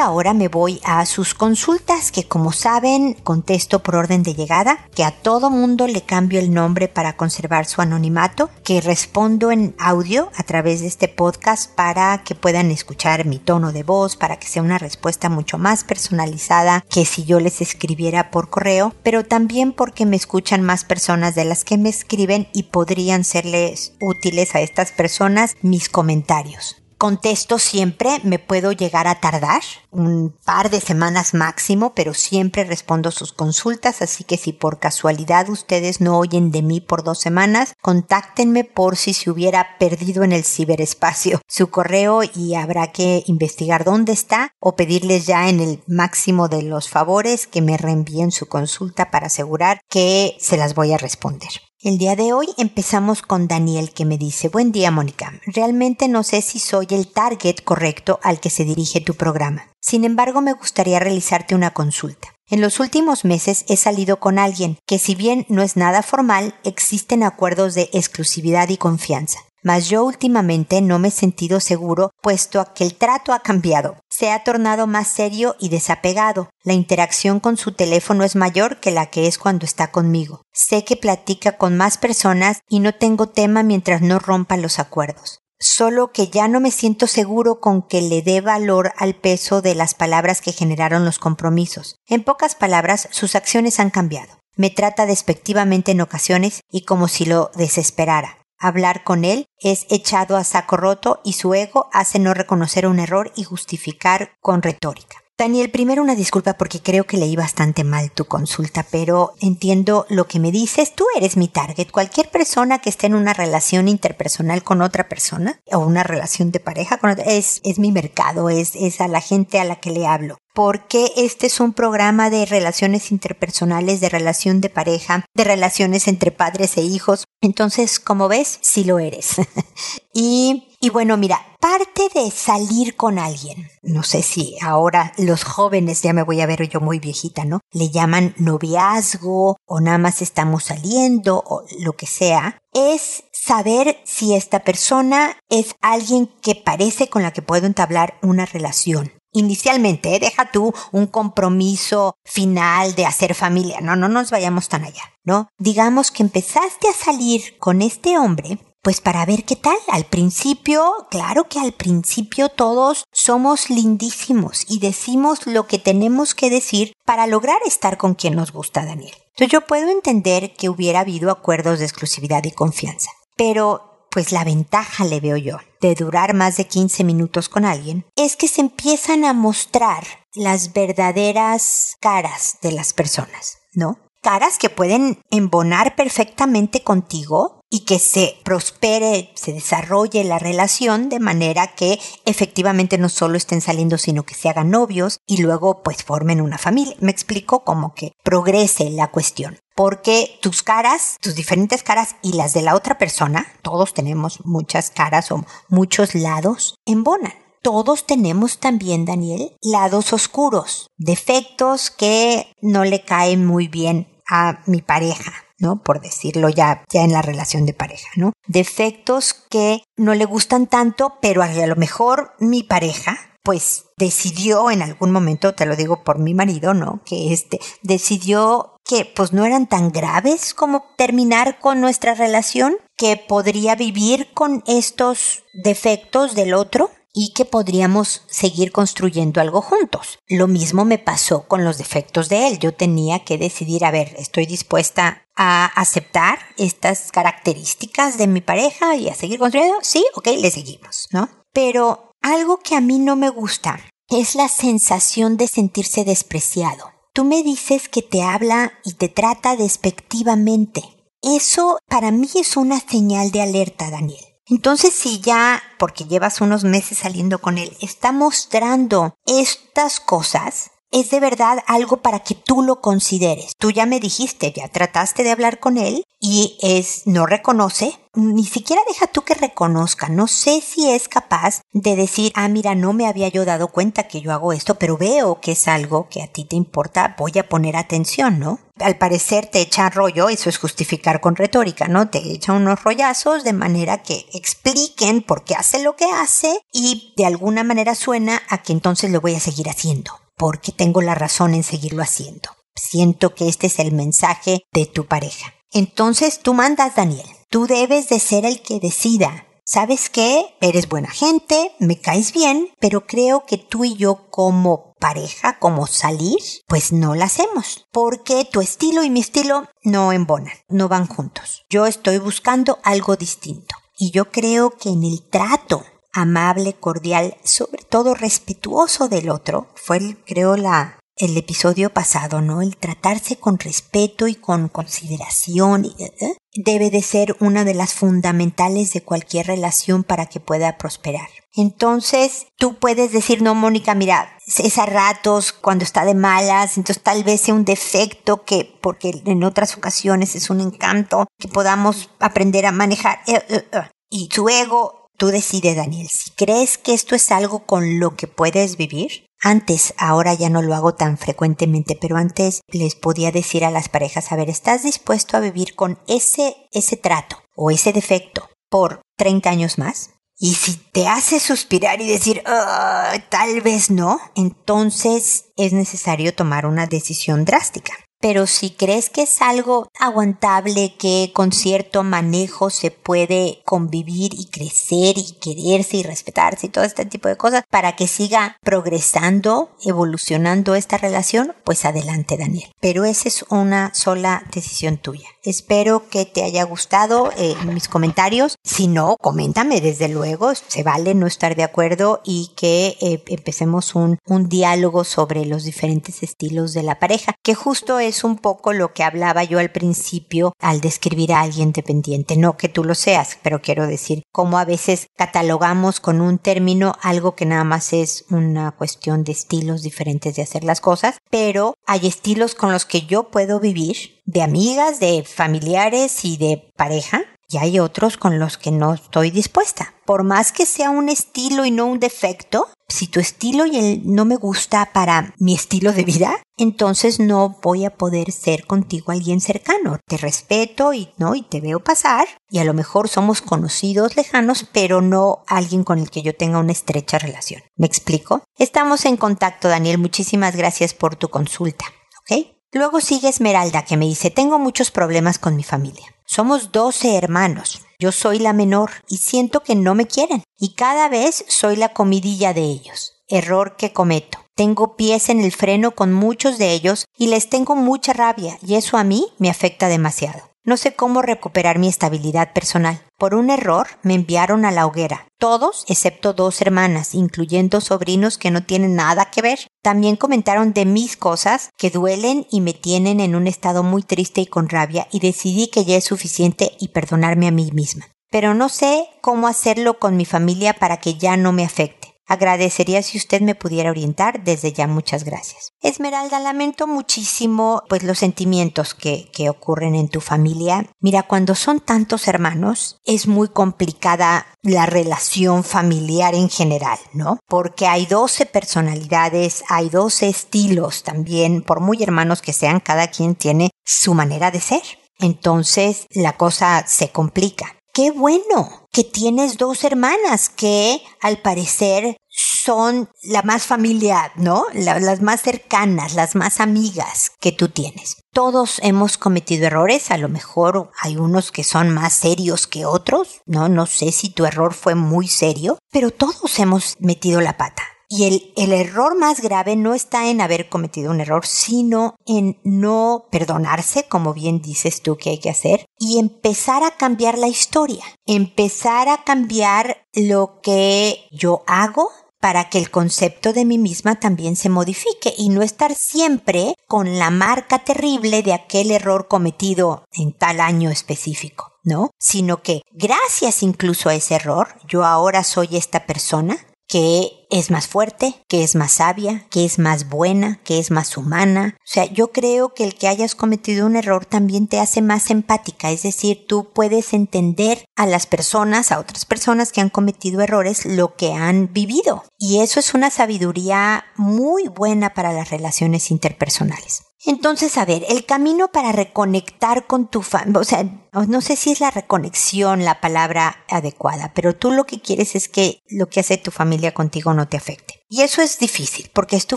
ahora 0.00 0.34
me 0.34 0.48
voy 0.48 0.80
a 0.84 1.04
sus 1.06 1.34
consultas 1.34 2.10
que 2.10 2.26
como 2.26 2.52
saben 2.52 3.14
contesto 3.14 3.82
por 3.82 3.96
orden 3.96 4.22
de 4.22 4.34
llegada, 4.34 4.86
que 4.94 5.04
a 5.04 5.10
todo 5.10 5.50
mundo 5.50 5.86
le 5.86 6.02
cambio 6.02 6.40
el 6.40 6.52
nombre 6.52 6.88
para 6.88 7.16
conservar 7.16 7.66
su 7.66 7.80
anonimato, 7.82 8.50
que 8.64 8.80
respondo 8.80 9.50
en 9.50 9.74
audio 9.78 10.30
a 10.36 10.42
través 10.42 10.80
de 10.80 10.86
este 10.86 11.08
podcast 11.08 11.70
para 11.74 12.22
que 12.24 12.34
puedan 12.34 12.70
escuchar 12.70 13.26
mi 13.26 13.38
tono 13.38 13.72
de 13.72 13.82
voz, 13.82 14.16
para 14.16 14.38
que 14.38 14.48
sea 14.48 14.62
una 14.62 14.78
respuesta 14.78 15.28
mucho 15.28 15.58
más 15.58 15.84
personalizada 15.84 16.84
que 16.88 17.04
si 17.04 17.24
yo 17.24 17.40
les 17.40 17.60
escribiera 17.60 18.30
por 18.30 18.50
correo, 18.50 18.94
pero 19.02 19.24
también 19.24 19.72
porque 19.72 20.06
me 20.06 20.16
escuchan 20.16 20.62
más 20.62 20.84
personas 20.84 21.34
de 21.34 21.44
las 21.44 21.64
que 21.64 21.78
me 21.78 21.88
escriben 21.88 22.48
y 22.52 22.64
podrían 22.64 23.24
serles 23.24 23.92
útiles 24.00 24.54
a 24.54 24.60
estas 24.60 24.92
personas 24.92 25.56
mis 25.62 25.88
comentarios 25.88 26.79
contesto 27.00 27.58
siempre, 27.58 28.20
me 28.24 28.38
puedo 28.38 28.72
llegar 28.72 29.08
a 29.08 29.20
tardar 29.20 29.62
un 29.90 30.36
par 30.44 30.68
de 30.68 30.82
semanas 30.82 31.32
máximo, 31.32 31.94
pero 31.94 32.12
siempre 32.12 32.62
respondo 32.62 33.10
sus 33.10 33.32
consultas, 33.32 34.02
así 34.02 34.22
que 34.22 34.36
si 34.36 34.52
por 34.52 34.78
casualidad 34.78 35.48
ustedes 35.48 36.02
no 36.02 36.18
oyen 36.18 36.50
de 36.50 36.60
mí 36.60 36.82
por 36.82 37.02
dos 37.02 37.18
semanas, 37.18 37.74
contáctenme 37.80 38.64
por 38.64 38.98
si 38.98 39.14
se 39.14 39.30
hubiera 39.30 39.78
perdido 39.78 40.24
en 40.24 40.32
el 40.32 40.44
ciberespacio 40.44 41.40
su 41.48 41.70
correo 41.70 42.20
y 42.22 42.54
habrá 42.54 42.92
que 42.92 43.22
investigar 43.26 43.84
dónde 43.84 44.12
está 44.12 44.52
o 44.60 44.76
pedirles 44.76 45.24
ya 45.24 45.48
en 45.48 45.60
el 45.60 45.82
máximo 45.86 46.48
de 46.48 46.64
los 46.64 46.90
favores 46.90 47.46
que 47.46 47.62
me 47.62 47.78
reenvíen 47.78 48.30
su 48.30 48.46
consulta 48.46 49.10
para 49.10 49.28
asegurar 49.28 49.80
que 49.88 50.36
se 50.38 50.58
las 50.58 50.74
voy 50.74 50.92
a 50.92 50.98
responder. 50.98 51.69
El 51.82 51.96
día 51.96 52.14
de 52.14 52.34
hoy 52.34 52.46
empezamos 52.58 53.22
con 53.22 53.48
Daniel 53.48 53.92
que 53.92 54.04
me 54.04 54.18
dice, 54.18 54.50
buen 54.50 54.70
día 54.70 54.90
Mónica, 54.90 55.40
realmente 55.46 56.08
no 56.08 56.22
sé 56.24 56.42
si 56.42 56.58
soy 56.58 56.86
el 56.90 57.10
target 57.10 57.60
correcto 57.64 58.20
al 58.22 58.38
que 58.38 58.50
se 58.50 58.66
dirige 58.66 59.00
tu 59.00 59.14
programa. 59.14 59.66
Sin 59.80 60.04
embargo, 60.04 60.42
me 60.42 60.52
gustaría 60.52 60.98
realizarte 60.98 61.54
una 61.54 61.70
consulta. 61.70 62.34
En 62.50 62.60
los 62.60 62.80
últimos 62.80 63.24
meses 63.24 63.64
he 63.66 63.78
salido 63.78 64.20
con 64.20 64.38
alguien 64.38 64.76
que 64.86 64.98
si 64.98 65.14
bien 65.14 65.46
no 65.48 65.62
es 65.62 65.78
nada 65.78 66.02
formal, 66.02 66.54
existen 66.64 67.22
acuerdos 67.22 67.74
de 67.74 67.88
exclusividad 67.94 68.68
y 68.68 68.76
confianza. 68.76 69.38
Mas 69.62 69.88
yo 69.88 70.04
últimamente 70.04 70.80
no 70.80 70.98
me 70.98 71.08
he 71.08 71.10
sentido 71.10 71.60
seguro, 71.60 72.10
puesto 72.22 72.66
que 72.74 72.84
el 72.84 72.94
trato 72.94 73.32
ha 73.32 73.40
cambiado. 73.40 73.96
Se 74.08 74.30
ha 74.30 74.42
tornado 74.42 74.86
más 74.86 75.08
serio 75.08 75.56
y 75.58 75.68
desapegado. 75.68 76.50
La 76.64 76.72
interacción 76.72 77.40
con 77.40 77.56
su 77.56 77.72
teléfono 77.72 78.24
es 78.24 78.36
mayor 78.36 78.80
que 78.80 78.90
la 78.90 79.06
que 79.06 79.26
es 79.26 79.38
cuando 79.38 79.66
está 79.66 79.90
conmigo. 79.90 80.42
Sé 80.52 80.84
que 80.84 80.96
platica 80.96 81.58
con 81.58 81.76
más 81.76 81.98
personas 81.98 82.60
y 82.68 82.80
no 82.80 82.94
tengo 82.94 83.28
tema 83.28 83.62
mientras 83.62 84.00
no 84.02 84.18
rompa 84.18 84.56
los 84.56 84.78
acuerdos. 84.78 85.40
Solo 85.58 86.10
que 86.10 86.28
ya 86.28 86.48
no 86.48 86.58
me 86.58 86.70
siento 86.70 87.06
seguro 87.06 87.60
con 87.60 87.82
que 87.82 88.00
le 88.00 88.22
dé 88.22 88.40
valor 88.40 88.94
al 88.96 89.14
peso 89.14 89.60
de 89.60 89.74
las 89.74 89.92
palabras 89.92 90.40
que 90.40 90.52
generaron 90.52 91.04
los 91.04 91.18
compromisos. 91.18 91.96
En 92.06 92.24
pocas 92.24 92.54
palabras, 92.54 93.08
sus 93.10 93.34
acciones 93.34 93.78
han 93.78 93.90
cambiado. 93.90 94.40
Me 94.56 94.70
trata 94.70 95.04
despectivamente 95.04 95.92
en 95.92 96.00
ocasiones 96.00 96.62
y 96.70 96.86
como 96.86 97.08
si 97.08 97.26
lo 97.26 97.50
desesperara. 97.56 98.39
Hablar 98.62 99.04
con 99.04 99.24
él 99.24 99.46
es 99.58 99.86
echado 99.88 100.36
a 100.36 100.44
saco 100.44 100.76
roto 100.76 101.20
y 101.24 101.32
su 101.32 101.54
ego 101.54 101.88
hace 101.92 102.18
no 102.18 102.34
reconocer 102.34 102.86
un 102.86 102.98
error 102.98 103.32
y 103.34 103.44
justificar 103.44 104.32
con 104.42 104.60
retórica. 104.60 105.16
Daniel, 105.38 105.70
primero 105.70 106.02
una 106.02 106.14
disculpa 106.14 106.52
porque 106.58 106.82
creo 106.82 107.04
que 107.04 107.16
leí 107.16 107.34
bastante 107.34 107.84
mal 107.84 108.10
tu 108.10 108.26
consulta, 108.26 108.84
pero 108.90 109.32
entiendo 109.40 110.04
lo 110.10 110.26
que 110.26 110.38
me 110.38 110.52
dices. 110.52 110.94
Tú 110.94 111.06
eres 111.16 111.38
mi 111.38 111.48
target. 111.48 111.90
Cualquier 111.90 112.28
persona 112.28 112.80
que 112.80 112.90
esté 112.90 113.06
en 113.06 113.14
una 113.14 113.32
relación 113.32 113.88
interpersonal 113.88 114.62
con 114.62 114.82
otra 114.82 115.08
persona 115.08 115.58
o 115.72 115.78
una 115.78 116.02
relación 116.02 116.50
de 116.50 116.60
pareja 116.60 116.98
con 116.98 117.08
otra, 117.08 117.24
es, 117.24 117.62
es 117.64 117.78
mi 117.78 117.92
mercado, 117.92 118.50
es, 118.50 118.76
es 118.76 119.00
a 119.00 119.08
la 119.08 119.22
gente 119.22 119.58
a 119.58 119.64
la 119.64 119.76
que 119.76 119.90
le 119.90 120.06
hablo 120.06 120.36
porque 120.54 121.12
este 121.16 121.46
es 121.46 121.60
un 121.60 121.72
programa 121.72 122.30
de 122.30 122.46
relaciones 122.46 123.12
interpersonales, 123.12 124.00
de 124.00 124.08
relación 124.08 124.60
de 124.60 124.70
pareja, 124.70 125.24
de 125.34 125.44
relaciones 125.44 126.08
entre 126.08 126.30
padres 126.30 126.76
e 126.76 126.82
hijos. 126.82 127.24
Entonces, 127.40 128.00
como 128.00 128.28
ves, 128.28 128.58
sí 128.62 128.84
lo 128.84 128.98
eres. 128.98 129.36
y 130.12 130.70
y 130.82 130.88
bueno, 130.88 131.18
mira, 131.18 131.38
parte 131.60 132.08
de 132.14 132.30
salir 132.30 132.96
con 132.96 133.18
alguien, 133.18 133.68
no 133.82 134.02
sé 134.02 134.22
si 134.22 134.56
ahora 134.62 135.12
los 135.18 135.44
jóvenes, 135.44 136.00
ya 136.00 136.14
me 136.14 136.22
voy 136.22 136.40
a 136.40 136.46
ver 136.46 136.66
yo 136.70 136.80
muy 136.80 136.98
viejita, 136.98 137.44
¿no? 137.44 137.60
Le 137.70 137.90
llaman 137.90 138.34
noviazgo 138.38 139.58
o 139.66 139.80
nada 139.80 139.98
más 139.98 140.22
estamos 140.22 140.64
saliendo 140.64 141.42
o 141.44 141.64
lo 141.80 141.92
que 141.92 142.06
sea, 142.06 142.62
es 142.72 143.24
saber 143.30 143.98
si 144.04 144.34
esta 144.34 144.60
persona 144.60 145.36
es 145.50 145.74
alguien 145.82 146.30
que 146.40 146.54
parece 146.54 147.08
con 147.08 147.22
la 147.22 147.32
que 147.34 147.42
puedo 147.42 147.66
entablar 147.66 148.18
una 148.22 148.46
relación. 148.46 149.12
Inicialmente, 149.32 150.16
¿eh? 150.16 150.18
deja 150.20 150.50
tú 150.50 150.72
un 150.92 151.06
compromiso 151.06 152.16
final 152.24 152.94
de 152.94 153.06
hacer 153.06 153.34
familia. 153.34 153.80
No, 153.80 153.96
no 153.96 154.08
nos 154.08 154.30
vayamos 154.30 154.68
tan 154.68 154.84
allá, 154.84 155.02
¿no? 155.24 155.48
Digamos 155.58 156.10
que 156.10 156.22
empezaste 156.22 156.88
a 156.88 156.92
salir 156.92 157.58
con 157.58 157.82
este 157.82 158.18
hombre 158.18 158.58
pues 158.82 159.00
para 159.00 159.26
ver 159.26 159.44
qué 159.44 159.56
tal. 159.56 159.76
Al 159.88 160.04
principio, 160.04 161.06
claro 161.10 161.44
que 161.44 161.60
al 161.60 161.72
principio 161.72 162.48
todos 162.48 163.04
somos 163.12 163.70
lindísimos 163.70 164.64
y 164.68 164.78
decimos 164.78 165.46
lo 165.46 165.66
que 165.66 165.78
tenemos 165.78 166.34
que 166.34 166.50
decir 166.50 166.94
para 167.04 167.26
lograr 167.26 167.58
estar 167.66 167.98
con 167.98 168.14
quien 168.14 168.36
nos 168.36 168.52
gusta, 168.52 168.84
Daniel. 168.84 169.14
Entonces 169.30 169.52
yo 169.52 169.66
puedo 169.66 169.90
entender 169.90 170.54
que 170.54 170.68
hubiera 170.68 171.00
habido 171.00 171.30
acuerdos 171.30 171.78
de 171.78 171.84
exclusividad 171.84 172.44
y 172.44 172.52
confianza. 172.52 173.10
Pero 173.36 173.89
pues 174.10 174.32
la 174.32 174.44
ventaja 174.44 175.04
le 175.04 175.20
veo 175.20 175.36
yo 175.36 175.58
de 175.80 175.94
durar 175.94 176.34
más 176.34 176.56
de 176.56 176.66
15 176.66 177.04
minutos 177.04 177.48
con 177.48 177.64
alguien 177.64 178.04
es 178.16 178.36
que 178.36 178.48
se 178.48 178.60
empiezan 178.60 179.24
a 179.24 179.32
mostrar 179.32 180.04
las 180.34 180.72
verdaderas 180.72 181.96
caras 182.00 182.58
de 182.62 182.72
las 182.72 182.92
personas, 182.92 183.58
¿no? 183.72 183.98
Caras 184.22 184.58
que 184.58 184.68
pueden 184.68 185.18
embonar 185.30 185.96
perfectamente 185.96 186.82
contigo 186.82 187.60
y 187.70 187.86
que 187.86 187.98
se 187.98 188.36
prospere, 188.44 189.30
se 189.34 189.52
desarrolle 189.52 190.24
la 190.24 190.38
relación 190.38 191.08
de 191.08 191.20
manera 191.20 191.68
que 191.68 191.98
efectivamente 192.26 192.98
no 192.98 193.08
solo 193.08 193.38
estén 193.38 193.62
saliendo, 193.62 193.96
sino 193.96 194.24
que 194.24 194.34
se 194.34 194.50
hagan 194.50 194.70
novios 194.70 195.20
y 195.26 195.38
luego 195.38 195.82
pues 195.82 196.02
formen 196.02 196.42
una 196.42 196.58
familia. 196.58 196.96
Me 197.00 197.12
explico 197.12 197.64
como 197.64 197.94
que 197.94 198.12
progrese 198.22 198.90
la 198.90 199.10
cuestión. 199.10 199.58
Porque 199.80 200.38
tus 200.42 200.62
caras, 200.62 201.16
tus 201.22 201.34
diferentes 201.34 201.82
caras 201.82 202.16
y 202.20 202.34
las 202.34 202.52
de 202.52 202.60
la 202.60 202.74
otra 202.74 202.98
persona, 202.98 203.46
todos 203.62 203.94
tenemos 203.94 204.44
muchas 204.44 204.90
caras 204.90 205.32
o 205.32 205.42
muchos 205.70 206.14
lados, 206.14 206.74
embonan 206.84 207.32
todos 207.62 208.06
tenemos 208.06 208.58
también, 208.58 209.06
Daniel, 209.06 209.56
lados 209.62 210.12
oscuros, 210.12 210.86
defectos 210.98 211.90
que 211.90 212.52
no 212.60 212.84
le 212.84 213.04
caen 213.04 213.46
muy 213.46 213.68
bien 213.68 214.06
a 214.28 214.60
mi 214.66 214.82
pareja, 214.82 215.32
¿no? 215.58 215.82
Por 215.82 216.02
decirlo 216.02 216.50
ya, 216.50 216.84
ya 216.92 217.02
en 217.02 217.12
la 217.12 217.22
relación 217.22 217.64
de 217.64 217.72
pareja, 217.72 218.08
¿no? 218.16 218.32
Defectos 218.46 219.32
que 219.48 219.82
no 219.96 220.14
le 220.14 220.26
gustan 220.26 220.66
tanto, 220.66 221.14
pero 221.22 221.42
a 221.42 221.48
lo 221.48 221.76
mejor 221.76 222.34
mi 222.38 222.62
pareja, 222.62 223.16
pues 223.42 223.84
decidió 223.96 224.70
en 224.70 224.82
algún 224.82 225.10
momento, 225.10 225.54
te 225.54 225.66
lo 225.66 225.76
digo 225.76 226.04
por 226.04 226.18
mi 226.18 226.34
marido, 226.34 226.74
¿no? 226.74 227.02
Que 227.04 227.32
este 227.32 227.60
decidió 227.82 228.76
que 228.90 229.04
pues 229.04 229.32
no 229.32 229.44
eran 229.44 229.68
tan 229.68 229.92
graves 229.92 230.52
como 230.52 230.82
terminar 230.96 231.60
con 231.60 231.80
nuestra 231.80 232.14
relación, 232.14 232.76
que 232.96 233.16
podría 233.16 233.76
vivir 233.76 234.32
con 234.34 234.64
estos 234.66 235.44
defectos 235.54 236.34
del 236.34 236.54
otro 236.54 236.90
y 237.12 237.32
que 237.32 237.44
podríamos 237.44 238.24
seguir 238.26 238.72
construyendo 238.72 239.40
algo 239.40 239.62
juntos. 239.62 240.18
Lo 240.26 240.48
mismo 240.48 240.84
me 240.84 240.98
pasó 240.98 241.46
con 241.46 241.64
los 241.64 241.78
defectos 241.78 242.28
de 242.28 242.48
él. 242.48 242.58
Yo 242.58 242.74
tenía 242.74 243.20
que 243.20 243.38
decidir, 243.38 243.84
a 243.84 243.92
ver, 243.92 244.12
estoy 244.18 244.46
dispuesta 244.46 245.22
a 245.36 245.66
aceptar 245.66 246.40
estas 246.56 247.12
características 247.12 248.18
de 248.18 248.26
mi 248.26 248.40
pareja 248.40 248.96
y 248.96 249.08
a 249.08 249.14
seguir 249.14 249.38
construyendo. 249.38 249.78
Sí, 249.82 250.04
ok, 250.16 250.26
le 250.36 250.50
seguimos, 250.50 251.06
¿no? 251.12 251.28
Pero 251.52 252.10
algo 252.22 252.58
que 252.58 252.74
a 252.74 252.80
mí 252.80 252.98
no 252.98 253.14
me 253.14 253.28
gusta 253.28 253.78
es 254.08 254.34
la 254.34 254.48
sensación 254.48 255.36
de 255.36 255.46
sentirse 255.46 256.04
despreciado. 256.04 256.99
Tú 257.12 257.24
me 257.24 257.42
dices 257.42 257.88
que 257.88 258.02
te 258.02 258.22
habla 258.22 258.72
y 258.84 258.94
te 258.94 259.08
trata 259.08 259.56
despectivamente. 259.56 260.82
Eso 261.22 261.78
para 261.88 262.10
mí 262.12 262.28
es 262.36 262.56
una 262.56 262.80
señal 262.80 263.30
de 263.32 263.42
alerta, 263.42 263.90
Daniel. 263.90 264.24
Entonces, 264.46 264.94
si 264.94 265.20
ya, 265.20 265.62
porque 265.78 266.04
llevas 266.04 266.40
unos 266.40 266.64
meses 266.64 266.98
saliendo 266.98 267.40
con 267.40 267.58
él, 267.58 267.76
está 267.80 268.10
mostrando 268.10 269.14
estas 269.26 270.00
cosas, 270.00 270.70
es 270.90 271.10
de 271.10 271.20
verdad 271.20 271.58
algo 271.66 271.98
para 271.98 272.20
que 272.20 272.34
tú 272.34 272.62
lo 272.62 272.80
consideres. 272.80 273.52
Tú 273.58 273.70
ya 273.70 273.86
me 273.86 274.00
dijiste, 274.00 274.52
ya 274.52 274.68
trataste 274.68 275.22
de 275.22 275.30
hablar 275.30 275.60
con 275.60 275.78
él 275.78 276.04
y 276.18 276.58
es, 276.60 277.06
no 277.06 277.26
reconoce, 277.26 277.98
ni 278.14 278.44
siquiera 278.44 278.82
deja 278.88 279.06
tú 279.06 279.22
que 279.22 279.34
reconozca. 279.34 280.08
No 280.08 280.26
sé 280.26 280.60
si 280.60 280.90
es 280.90 281.08
capaz 281.08 281.62
de 281.72 281.96
decir, 281.96 282.32
ah, 282.34 282.48
mira, 282.48 282.74
no 282.74 282.92
me 282.92 283.06
había 283.06 283.28
yo 283.28 283.44
dado 283.44 283.68
cuenta 283.68 284.08
que 284.08 284.20
yo 284.20 284.32
hago 284.32 284.52
esto, 284.52 284.74
pero 284.74 284.98
veo 284.98 285.40
que 285.40 285.52
es 285.52 285.68
algo 285.68 286.08
que 286.10 286.22
a 286.22 286.26
ti 286.26 286.44
te 286.44 286.56
importa, 286.56 287.14
voy 287.18 287.38
a 287.38 287.48
poner 287.48 287.76
atención, 287.76 288.38
¿no? 288.38 288.58
Al 288.80 288.98
parecer 288.98 289.46
te 289.46 289.60
echa 289.60 289.90
rollo, 289.90 290.28
eso 290.28 290.48
es 290.48 290.58
justificar 290.58 291.20
con 291.20 291.36
retórica, 291.36 291.86
¿no? 291.86 292.08
Te 292.08 292.18
echa 292.18 292.52
unos 292.52 292.82
rollazos 292.82 293.44
de 293.44 293.52
manera 293.52 294.02
que 294.02 294.26
expliquen 294.32 295.22
por 295.22 295.44
qué 295.44 295.54
hace 295.54 295.82
lo 295.82 295.96
que 295.96 296.06
hace 296.06 296.60
y 296.72 297.14
de 297.16 297.26
alguna 297.26 297.62
manera 297.62 297.94
suena 297.94 298.42
a 298.48 298.62
que 298.62 298.72
entonces 298.72 299.10
lo 299.10 299.20
voy 299.20 299.34
a 299.34 299.40
seguir 299.40 299.68
haciendo 299.68 300.19
porque 300.40 300.72
tengo 300.72 301.02
la 301.02 301.14
razón 301.14 301.52
en 301.52 301.62
seguirlo 301.62 302.02
haciendo. 302.02 302.48
Siento 302.74 303.34
que 303.34 303.46
este 303.46 303.66
es 303.66 303.78
el 303.78 303.92
mensaje 303.92 304.62
de 304.72 304.86
tu 304.86 305.04
pareja. 305.04 305.52
Entonces 305.70 306.40
tú 306.40 306.54
mandas, 306.54 306.96
Daniel. 306.96 307.26
Tú 307.50 307.66
debes 307.66 308.08
de 308.08 308.18
ser 308.18 308.46
el 308.46 308.62
que 308.62 308.80
decida. 308.80 309.46
¿Sabes 309.66 310.08
qué? 310.08 310.46
Eres 310.62 310.88
buena 310.88 311.10
gente, 311.10 311.72
me 311.78 312.00
caes 312.00 312.32
bien, 312.32 312.70
pero 312.80 313.06
creo 313.06 313.44
que 313.44 313.58
tú 313.58 313.84
y 313.84 313.96
yo 313.96 314.30
como 314.30 314.94
pareja, 314.98 315.58
como 315.58 315.86
salir, 315.86 316.38
pues 316.66 316.90
no 316.90 317.14
la 317.14 317.26
hacemos. 317.26 317.86
Porque 317.92 318.46
tu 318.50 318.62
estilo 318.62 319.02
y 319.02 319.10
mi 319.10 319.20
estilo 319.20 319.68
no 319.84 320.10
embonan, 320.10 320.54
no 320.70 320.88
van 320.88 321.06
juntos. 321.06 321.66
Yo 321.68 321.84
estoy 321.84 322.16
buscando 322.16 322.78
algo 322.82 323.14
distinto. 323.14 323.74
Y 323.98 324.10
yo 324.10 324.30
creo 324.30 324.70
que 324.70 324.88
en 324.88 325.04
el 325.04 325.28
trato 325.28 325.84
amable, 326.12 326.74
cordial, 326.74 327.36
sobre 327.44 327.82
todo 327.84 328.14
respetuoso 328.14 329.08
del 329.08 329.30
otro, 329.30 329.68
fue, 329.74 330.16
creo, 330.26 330.56
la, 330.56 330.98
el 331.20 331.36
episodio 331.36 331.90
pasado, 331.90 332.40
¿no? 332.40 332.62
El 332.62 332.76
tratarse 332.76 333.36
con 333.36 333.58
respeto 333.58 334.26
y 334.26 334.34
con 334.34 334.68
consideración 334.68 335.84
¿eh? 335.98 336.36
debe 336.54 336.90
de 336.90 337.02
ser 337.02 337.36
una 337.40 337.64
de 337.64 337.74
las 337.74 337.92
fundamentales 337.92 338.92
de 338.92 339.02
cualquier 339.02 339.46
relación 339.46 340.02
para 340.02 340.26
que 340.26 340.40
pueda 340.40 340.78
prosperar. 340.78 341.28
Entonces, 341.54 342.46
tú 342.56 342.78
puedes 342.78 343.12
decir, 343.12 343.42
no, 343.42 343.54
Mónica, 343.54 343.94
mira, 343.94 344.36
es 344.46 344.78
a 344.78 344.86
ratos 344.86 345.52
cuando 345.52 345.84
está 345.84 346.04
de 346.04 346.14
malas, 346.14 346.78
entonces 346.78 347.02
tal 347.02 347.24
vez 347.24 347.42
sea 347.42 347.54
un 347.54 347.64
defecto 347.64 348.44
que, 348.44 348.78
porque 348.80 349.22
en 349.26 349.44
otras 349.44 349.76
ocasiones 349.76 350.36
es 350.36 350.48
un 350.48 350.60
encanto 350.60 351.26
que 351.38 351.48
podamos 351.48 352.10
aprender 352.18 352.66
a 352.66 352.72
manejar. 352.72 353.20
Eh, 353.26 353.42
eh, 353.48 353.62
y 354.08 354.28
su 354.32 354.48
ego 354.48 354.99
Tú 355.20 355.26
decides, 355.26 355.76
Daniel, 355.76 356.08
si 356.08 356.30
crees 356.30 356.78
que 356.78 356.94
esto 356.94 357.14
es 357.14 357.30
algo 357.30 357.66
con 357.66 358.00
lo 358.00 358.16
que 358.16 358.26
puedes 358.26 358.78
vivir. 358.78 359.26
Antes, 359.42 359.92
ahora 359.98 360.32
ya 360.32 360.48
no 360.48 360.62
lo 360.62 360.74
hago 360.74 360.94
tan 360.94 361.18
frecuentemente, 361.18 361.94
pero 362.00 362.16
antes 362.16 362.62
les 362.68 362.94
podía 362.94 363.30
decir 363.30 363.66
a 363.66 363.70
las 363.70 363.90
parejas, 363.90 364.32
a 364.32 364.36
ver, 364.36 364.48
¿estás 364.48 364.82
dispuesto 364.82 365.36
a 365.36 365.40
vivir 365.40 365.74
con 365.74 365.98
ese, 366.08 366.56
ese 366.72 366.96
trato 366.96 367.36
o 367.54 367.70
ese 367.70 367.92
defecto 367.92 368.48
por 368.70 369.02
30 369.18 369.50
años 369.50 369.76
más? 369.76 370.12
Y 370.38 370.54
si 370.54 370.76
te 370.76 371.06
hace 371.06 371.38
suspirar 371.38 372.00
y 372.00 372.08
decir, 372.08 372.42
ah, 372.46 373.12
tal 373.28 373.60
vez 373.60 373.90
no, 373.90 374.18
entonces 374.36 375.50
es 375.58 375.74
necesario 375.74 376.34
tomar 376.34 376.64
una 376.64 376.86
decisión 376.86 377.44
drástica. 377.44 377.92
Pero 378.20 378.46
si 378.46 378.68
crees 378.68 379.08
que 379.08 379.22
es 379.22 379.40
algo 379.40 379.88
aguantable, 379.98 380.94
que 380.98 381.30
con 381.34 381.52
cierto 381.52 382.02
manejo 382.02 382.68
se 382.68 382.90
puede 382.90 383.62
convivir 383.64 384.34
y 384.34 384.46
crecer 384.46 385.16
y 385.16 385.32
quererse 385.40 385.96
y 385.96 386.02
respetarse 386.02 386.66
y 386.66 386.68
todo 386.68 386.84
este 386.84 387.06
tipo 387.06 387.28
de 387.28 387.38
cosas 387.38 387.64
para 387.70 387.96
que 387.96 388.06
siga 388.06 388.58
progresando, 388.62 389.70
evolucionando 389.84 390.74
esta 390.74 390.98
relación, 390.98 391.54
pues 391.64 391.86
adelante 391.86 392.36
Daniel. 392.36 392.70
Pero 392.78 393.06
esa 393.06 393.28
es 393.28 393.42
una 393.48 393.94
sola 393.94 394.44
decisión 394.52 394.98
tuya. 394.98 395.28
Espero 395.42 396.10
que 396.10 396.26
te 396.26 396.42
haya 396.42 396.64
gustado 396.64 397.30
eh, 397.38 397.54
mis 397.64 397.88
comentarios. 397.88 398.56
Si 398.62 398.86
no, 398.86 399.16
coméntame 399.18 399.80
desde 399.80 400.08
luego. 400.08 400.52
Se 400.54 400.82
vale 400.82 401.14
no 401.14 401.26
estar 401.26 401.56
de 401.56 401.62
acuerdo 401.62 402.20
y 402.22 402.52
que 402.54 402.98
eh, 403.00 403.22
empecemos 403.28 403.94
un, 403.94 404.18
un 404.26 404.50
diálogo 404.50 405.04
sobre 405.04 405.46
los 405.46 405.64
diferentes 405.64 406.22
estilos 406.22 406.74
de 406.74 406.82
la 406.82 406.98
pareja, 406.98 407.32
que 407.42 407.54
justo 407.54 407.98
es 407.98 408.09
es 408.10 408.24
un 408.24 408.36
poco 408.36 408.72
lo 408.72 408.92
que 408.92 409.02
hablaba 409.02 409.44
yo 409.44 409.58
al 409.58 409.72
principio 409.72 410.52
al 410.60 410.80
describir 410.80 411.32
a 411.32 411.40
alguien 411.40 411.72
dependiente. 411.72 412.36
No 412.36 412.56
que 412.56 412.68
tú 412.68 412.84
lo 412.84 412.94
seas, 412.94 413.38
pero 413.42 413.62
quiero 413.62 413.86
decir 413.86 414.22
cómo 414.32 414.58
a 414.58 414.64
veces 414.64 415.06
catalogamos 415.16 416.00
con 416.00 416.20
un 416.20 416.38
término 416.38 416.94
algo 417.00 417.34
que 417.34 417.46
nada 417.46 417.64
más 417.64 417.92
es 417.92 418.24
una 418.30 418.72
cuestión 418.72 419.24
de 419.24 419.32
estilos 419.32 419.82
diferentes 419.82 420.36
de 420.36 420.42
hacer 420.42 420.64
las 420.64 420.80
cosas, 420.80 421.18
pero 421.30 421.74
hay 421.86 422.06
estilos 422.06 422.54
con 422.54 422.72
los 422.72 422.84
que 422.84 423.02
yo 423.02 423.30
puedo 423.30 423.60
vivir 423.60 424.20
de 424.26 424.42
amigas, 424.42 425.00
de 425.00 425.24
familiares 425.24 426.24
y 426.24 426.36
de 426.36 426.70
pareja 426.76 427.24
y 427.50 427.58
hay 427.58 427.80
otros 427.80 428.16
con 428.16 428.38
los 428.38 428.56
que 428.56 428.70
no 428.70 428.94
estoy 428.94 429.30
dispuesta. 429.30 429.94
Por 430.06 430.24
más 430.24 430.52
que 430.52 430.66
sea 430.66 430.90
un 430.90 431.08
estilo 431.08 431.64
y 431.64 431.70
no 431.70 431.86
un 431.86 431.98
defecto, 431.98 432.68
si 432.88 433.06
tu 433.06 433.20
estilo 433.20 433.66
y 433.66 433.76
el 433.76 434.02
no 434.04 434.24
me 434.24 434.36
gusta 434.36 434.90
para 434.92 435.34
mi 435.38 435.54
estilo 435.54 435.92
de 435.92 436.04
vida, 436.04 436.34
entonces 436.56 437.20
no 437.20 437.58
voy 437.62 437.84
a 437.84 437.96
poder 437.96 438.32
ser 438.32 438.66
contigo 438.66 439.12
alguien 439.12 439.40
cercano. 439.40 439.98
Te 440.06 440.16
respeto 440.16 440.92
y 440.92 441.12
no 441.16 441.34
y 441.34 441.42
te 441.42 441.60
veo 441.60 441.80
pasar 441.80 442.26
y 442.48 442.58
a 442.58 442.64
lo 442.64 442.74
mejor 442.74 443.08
somos 443.08 443.42
conocidos 443.42 444.16
lejanos, 444.16 444.66
pero 444.72 445.00
no 445.00 445.44
alguien 445.46 445.84
con 445.84 445.98
el 445.98 446.10
que 446.10 446.22
yo 446.22 446.34
tenga 446.34 446.58
una 446.58 446.72
estrecha 446.72 447.18
relación. 447.18 447.62
¿Me 447.76 447.86
explico? 447.86 448.42
Estamos 448.58 449.04
en 449.04 449.16
contacto, 449.16 449.68
Daniel. 449.68 449.98
Muchísimas 449.98 450.56
gracias 450.56 450.94
por 450.94 451.16
tu 451.16 451.28
consulta. 451.28 451.86
¿Ok? 452.20 452.46
Luego 452.72 453.00
sigue 453.00 453.28
Esmeralda 453.28 453.84
que 453.84 453.96
me 453.96 454.06
dice, 454.06 454.30
tengo 454.30 454.58
muchos 454.58 454.90
problemas 454.90 455.38
con 455.38 455.56
mi 455.56 455.64
familia. 455.64 456.06
Somos 456.32 456.70
12 456.70 457.16
hermanos. 457.16 457.80
Yo 457.98 458.12
soy 458.12 458.38
la 458.38 458.52
menor 458.52 458.92
y 459.08 459.16
siento 459.16 459.64
que 459.64 459.74
no 459.74 459.96
me 459.96 460.06
quieren. 460.06 460.44
Y 460.60 460.74
cada 460.74 461.08
vez 461.08 461.44
soy 461.48 461.74
la 461.74 461.88
comidilla 461.88 462.54
de 462.54 462.60
ellos. 462.60 463.14
Error 463.26 463.74
que 463.74 463.92
cometo. 463.92 464.38
Tengo 464.54 464.94
pies 464.94 465.28
en 465.28 465.40
el 465.40 465.50
freno 465.50 465.90
con 465.90 466.12
muchos 466.12 466.56
de 466.56 466.70
ellos 466.70 467.04
y 467.18 467.26
les 467.26 467.50
tengo 467.50 467.74
mucha 467.74 468.12
rabia 468.12 468.60
y 468.64 468.76
eso 468.76 468.96
a 468.96 469.02
mí 469.02 469.26
me 469.38 469.50
afecta 469.50 469.88
demasiado. 469.88 470.49
No 470.62 470.76
sé 470.76 470.94
cómo 470.94 471.22
recuperar 471.22 471.78
mi 471.78 471.88
estabilidad 471.88 472.52
personal. 472.52 473.00
Por 473.16 473.34
un 473.34 473.48
error 473.48 473.88
me 474.02 474.14
enviaron 474.14 474.66
a 474.66 474.70
la 474.70 474.86
hoguera. 474.86 475.26
Todos, 475.38 475.86
excepto 475.88 476.34
dos 476.34 476.60
hermanas, 476.60 477.14
incluyendo 477.14 477.80
sobrinos 477.80 478.36
que 478.36 478.50
no 478.50 478.62
tienen 478.62 478.94
nada 478.94 479.30
que 479.30 479.40
ver. 479.40 479.58
También 479.82 480.16
comentaron 480.16 480.74
de 480.74 480.84
mis 480.84 481.16
cosas 481.16 481.70
que 481.78 481.88
duelen 481.88 482.46
y 482.50 482.60
me 482.60 482.74
tienen 482.74 483.20
en 483.20 483.36
un 483.36 483.46
estado 483.46 483.82
muy 483.82 484.02
triste 484.02 484.42
y 484.42 484.46
con 484.46 484.68
rabia 484.68 485.08
y 485.10 485.20
decidí 485.20 485.68
que 485.68 485.86
ya 485.86 485.96
es 485.96 486.04
suficiente 486.04 486.72
y 486.78 486.88
perdonarme 486.88 487.48
a 487.48 487.52
mí 487.52 487.70
misma. 487.72 488.08
Pero 488.30 488.52
no 488.52 488.68
sé 488.68 489.08
cómo 489.22 489.48
hacerlo 489.48 489.98
con 489.98 490.18
mi 490.18 490.26
familia 490.26 490.74
para 490.74 490.98
que 490.98 491.14
ya 491.14 491.38
no 491.38 491.52
me 491.52 491.64
afecte. 491.64 492.09
Agradecería 492.30 493.02
si 493.02 493.18
usted 493.18 493.40
me 493.40 493.56
pudiera 493.56 493.90
orientar. 493.90 494.44
Desde 494.44 494.72
ya 494.72 494.86
muchas 494.86 495.24
gracias. 495.24 495.72
Esmeralda, 495.82 496.38
lamento 496.38 496.86
muchísimo 496.86 497.82
pues 497.88 498.04
los 498.04 498.20
sentimientos 498.20 498.94
que, 498.94 499.28
que 499.32 499.50
ocurren 499.50 499.96
en 499.96 500.08
tu 500.08 500.20
familia. 500.20 500.86
Mira, 501.00 501.24
cuando 501.24 501.56
son 501.56 501.80
tantos 501.80 502.28
hermanos, 502.28 503.00
es 503.04 503.26
muy 503.26 503.48
complicada 503.48 504.46
la 504.62 504.86
relación 504.86 505.64
familiar 505.64 506.36
en 506.36 506.48
general, 506.48 507.00
¿no? 507.12 507.40
Porque 507.48 507.88
hay 507.88 508.06
12 508.06 508.46
personalidades, 508.46 509.64
hay 509.68 509.88
12 509.88 510.28
estilos 510.28 511.02
también, 511.02 511.62
por 511.62 511.80
muy 511.80 512.00
hermanos 512.00 512.42
que 512.42 512.52
sean, 512.52 512.78
cada 512.78 513.08
quien 513.08 513.34
tiene 513.34 513.70
su 513.84 514.14
manera 514.14 514.52
de 514.52 514.60
ser. 514.60 514.82
Entonces 515.18 516.06
la 516.10 516.36
cosa 516.36 516.84
se 516.86 517.10
complica. 517.10 517.79
Qué 517.92 518.12
bueno 518.12 518.88
que 518.92 519.04
tienes 519.04 519.58
dos 519.58 519.82
hermanas 519.84 520.48
que 520.48 521.02
al 521.20 521.38
parecer 521.38 522.16
son 522.28 523.08
la 523.22 523.42
más 523.42 523.64
familiar, 523.64 524.32
¿no? 524.36 524.64
las 524.74 525.20
más 525.20 525.42
cercanas, 525.42 526.14
las 526.14 526.36
más 526.36 526.60
amigas 526.60 527.32
que 527.40 527.50
tú 527.50 527.68
tienes. 527.68 528.16
Todos 528.32 528.80
hemos 528.82 529.18
cometido 529.18 529.66
errores, 529.66 530.12
a 530.12 530.18
lo 530.18 530.28
mejor 530.28 530.90
hay 531.02 531.16
unos 531.16 531.50
que 531.50 531.64
son 531.64 531.90
más 531.90 532.12
serios 532.12 532.68
que 532.68 532.86
otros, 532.86 533.42
¿no? 533.44 533.68
No 533.68 533.86
sé 533.86 534.12
si 534.12 534.30
tu 534.30 534.44
error 534.44 534.72
fue 534.72 534.94
muy 534.94 535.26
serio, 535.26 535.78
pero 535.90 536.12
todos 536.12 536.58
hemos 536.60 536.94
metido 537.00 537.40
la 537.40 537.56
pata. 537.56 537.82
Y 538.12 538.52
el, 538.56 538.72
error 538.72 539.16
más 539.16 539.40
grave 539.40 539.76
no 539.76 539.94
está 539.94 540.30
en 540.30 540.40
haber 540.40 540.68
cometido 540.68 541.12
un 541.12 541.20
error, 541.20 541.46
sino 541.46 542.16
en 542.26 542.58
no 542.64 543.26
perdonarse, 543.30 544.08
como 544.08 544.34
bien 544.34 544.60
dices 544.60 545.00
tú 545.00 545.16
que 545.16 545.30
hay 545.30 545.38
que 545.38 545.48
hacer, 545.48 545.86
y 545.96 546.18
empezar 546.18 546.82
a 546.82 546.96
cambiar 546.96 547.38
la 547.38 547.46
historia, 547.46 548.02
empezar 548.26 549.08
a 549.08 549.22
cambiar 549.22 550.08
lo 550.12 550.60
que 550.60 551.28
yo 551.30 551.62
hago 551.68 552.10
para 552.40 552.68
que 552.68 552.78
el 552.78 552.90
concepto 552.90 553.52
de 553.52 553.64
mí 553.64 553.78
misma 553.78 554.18
también 554.18 554.56
se 554.56 554.70
modifique 554.70 555.32
y 555.38 555.50
no 555.50 555.62
estar 555.62 555.94
siempre 555.94 556.74
con 556.88 557.20
la 557.20 557.30
marca 557.30 557.84
terrible 557.84 558.42
de 558.42 558.54
aquel 558.54 558.90
error 558.90 559.28
cometido 559.28 560.04
en 560.12 560.32
tal 560.32 560.60
año 560.60 560.90
específico, 560.90 561.74
¿no? 561.84 562.10
Sino 562.18 562.60
que 562.60 562.82
gracias 562.90 563.62
incluso 563.62 564.08
a 564.08 564.14
ese 564.16 564.34
error, 564.34 564.74
yo 564.88 565.04
ahora 565.04 565.44
soy 565.44 565.76
esta 565.76 566.06
persona 566.06 566.58
que 566.90 567.46
es 567.50 567.70
más 567.70 567.86
fuerte, 567.86 568.34
que 568.48 568.64
es 568.64 568.74
más 568.74 568.94
sabia, 568.94 569.46
que 569.48 569.64
es 569.64 569.78
más 569.78 570.08
buena, 570.08 570.60
que 570.64 570.80
es 570.80 570.90
más 570.90 571.16
humana. 571.16 571.76
O 571.78 571.86
sea, 571.86 572.04
yo 572.04 572.32
creo 572.32 572.74
que 572.74 572.84
el 572.84 572.96
que 572.96 573.06
hayas 573.06 573.36
cometido 573.36 573.86
un 573.86 573.94
error 573.94 574.26
también 574.26 574.66
te 574.66 574.80
hace 574.80 575.00
más 575.00 575.30
empática, 575.30 575.90
es 575.90 576.02
decir, 576.02 576.46
tú 576.48 576.72
puedes 576.72 577.12
entender 577.12 577.84
a 577.96 578.06
las 578.06 578.26
personas, 578.26 578.90
a 578.90 578.98
otras 578.98 579.24
personas 579.24 579.70
que 579.70 579.80
han 579.80 579.90
cometido 579.90 580.40
errores, 580.40 580.84
lo 580.84 581.14
que 581.14 581.32
han 581.32 581.72
vivido. 581.72 582.24
Y 582.38 582.60
eso 582.60 582.80
es 582.80 582.92
una 582.92 583.10
sabiduría 583.10 584.04
muy 584.16 584.66
buena 584.66 585.14
para 585.14 585.32
las 585.32 585.50
relaciones 585.50 586.10
interpersonales. 586.10 587.04
Entonces, 587.26 587.76
a 587.76 587.84
ver, 587.84 588.04
el 588.08 588.24
camino 588.24 588.68
para 588.68 588.92
reconectar 588.92 589.86
con 589.86 590.08
tu 590.08 590.22
familia, 590.22 590.60
o 590.60 590.64
sea, 590.64 590.84
no 591.12 591.40
sé 591.42 591.56
si 591.56 591.70
es 591.70 591.80
la 591.80 591.90
reconexión 591.90 592.84
la 592.84 593.00
palabra 593.00 593.64
adecuada, 593.68 594.32
pero 594.34 594.56
tú 594.56 594.70
lo 594.70 594.84
que 594.84 595.00
quieres 595.00 595.34
es 595.34 595.48
que 595.48 595.82
lo 595.88 596.08
que 596.08 596.20
hace 596.20 596.38
tu 596.38 596.50
familia 596.50 596.94
contigo 596.94 597.34
no 597.34 597.46
te 597.46 597.58
afecte. 597.58 598.00
Y 598.08 598.22
eso 598.22 598.40
es 598.42 598.58
difícil, 598.58 599.10
porque 599.12 599.36
es 599.36 599.46
tu 599.46 599.56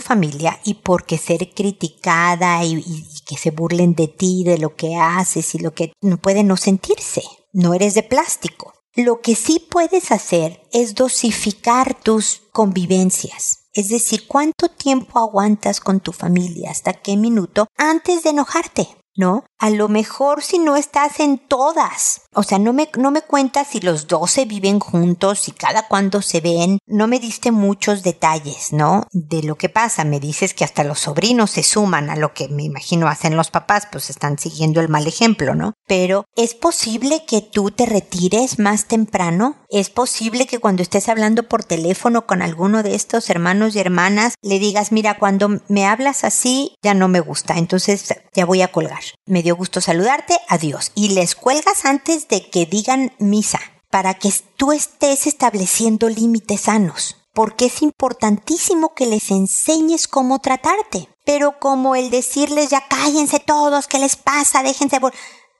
familia 0.00 0.60
y 0.62 0.74
porque 0.74 1.18
ser 1.18 1.52
criticada 1.54 2.62
y, 2.64 2.84
que 3.26 3.36
se 3.36 3.50
burlen 3.50 3.94
de 3.94 4.08
ti, 4.08 4.44
de 4.44 4.58
lo 4.58 4.76
que 4.76 4.96
haces 4.96 5.54
y 5.54 5.58
lo 5.58 5.72
que 5.72 5.92
no 6.02 6.18
puede 6.18 6.44
no 6.44 6.56
sentirse. 6.56 7.22
No 7.52 7.72
eres 7.72 7.94
de 7.94 8.02
plástico. 8.02 8.74
Lo 8.94 9.20
que 9.22 9.34
sí 9.34 9.58
puedes 9.58 10.12
hacer 10.12 10.62
es 10.72 10.94
dosificar 10.94 11.94
tus 11.94 12.42
convivencias. 12.52 13.63
Es 13.74 13.88
decir, 13.88 14.26
cuánto 14.28 14.68
tiempo 14.68 15.18
aguantas 15.18 15.80
con 15.80 16.00
tu 16.00 16.12
familia, 16.12 16.70
hasta 16.70 16.92
qué 16.92 17.16
minuto, 17.16 17.66
antes 17.76 18.22
de 18.22 18.30
enojarte. 18.30 18.88
¿no? 19.16 19.44
A 19.64 19.70
lo 19.70 19.88
mejor 19.88 20.42
si 20.42 20.58
no 20.58 20.76
estás 20.76 21.20
en 21.20 21.38
todas. 21.38 22.20
O 22.34 22.42
sea, 22.42 22.58
no 22.58 22.74
me, 22.74 22.90
no 22.98 23.10
me 23.10 23.22
cuentas 23.22 23.68
si 23.68 23.80
los 23.80 24.08
doce 24.08 24.44
viven 24.44 24.78
juntos, 24.78 25.48
y 25.48 25.52
cada 25.52 25.88
cuando 25.88 26.20
se 26.20 26.42
ven. 26.42 26.80
No 26.86 27.06
me 27.06 27.18
diste 27.18 27.50
muchos 27.50 28.02
detalles, 28.02 28.74
¿no? 28.74 29.06
De 29.12 29.42
lo 29.42 29.56
que 29.56 29.70
pasa. 29.70 30.04
Me 30.04 30.20
dices 30.20 30.52
que 30.52 30.64
hasta 30.64 30.84
los 30.84 30.98
sobrinos 31.00 31.52
se 31.52 31.62
suman 31.62 32.10
a 32.10 32.16
lo 32.16 32.34
que 32.34 32.48
me 32.48 32.62
imagino 32.62 33.08
hacen 33.08 33.38
los 33.38 33.50
papás, 33.50 33.88
pues 33.90 34.10
están 34.10 34.38
siguiendo 34.38 34.82
el 34.82 34.90
mal 34.90 35.06
ejemplo, 35.06 35.54
¿no? 35.54 35.72
Pero 35.86 36.26
¿es 36.36 36.52
posible 36.54 37.24
que 37.26 37.40
tú 37.40 37.70
te 37.70 37.86
retires 37.86 38.58
más 38.58 38.84
temprano? 38.86 39.56
¿Es 39.70 39.88
posible 39.88 40.46
que 40.46 40.58
cuando 40.58 40.82
estés 40.82 41.08
hablando 41.08 41.44
por 41.44 41.64
teléfono 41.64 42.26
con 42.26 42.42
alguno 42.42 42.82
de 42.82 42.94
estos 42.94 43.30
hermanos 43.30 43.74
y 43.74 43.78
hermanas 43.78 44.34
le 44.42 44.58
digas, 44.58 44.92
mira, 44.92 45.18
cuando 45.18 45.60
me 45.68 45.86
hablas 45.86 46.22
así 46.24 46.76
ya 46.82 46.92
no 46.92 47.08
me 47.08 47.20
gusta, 47.20 47.54
entonces 47.56 48.14
ya 48.34 48.44
voy 48.44 48.60
a 48.60 48.70
colgar? 48.70 49.02
Me 49.26 49.42
dio 49.42 49.53
gusto 49.54 49.80
saludarte, 49.80 50.38
adiós. 50.48 50.92
Y 50.94 51.10
les 51.10 51.34
cuelgas 51.34 51.84
antes 51.84 52.28
de 52.28 52.48
que 52.48 52.66
digan 52.66 53.12
misa, 53.18 53.60
para 53.90 54.14
que 54.14 54.32
tú 54.56 54.72
estés 54.72 55.26
estableciendo 55.26 56.08
límites 56.08 56.62
sanos, 56.62 57.16
porque 57.32 57.66
es 57.66 57.82
importantísimo 57.82 58.94
que 58.94 59.06
les 59.06 59.30
enseñes 59.30 60.08
cómo 60.08 60.40
tratarte. 60.40 61.08
Pero 61.24 61.58
como 61.58 61.94
el 61.96 62.10
decirles 62.10 62.70
ya 62.70 62.86
cállense 62.88 63.40
todos, 63.40 63.86
¿qué 63.86 63.98
les 63.98 64.16
pasa? 64.16 64.62
Déjense 64.62 65.00
por... 65.00 65.12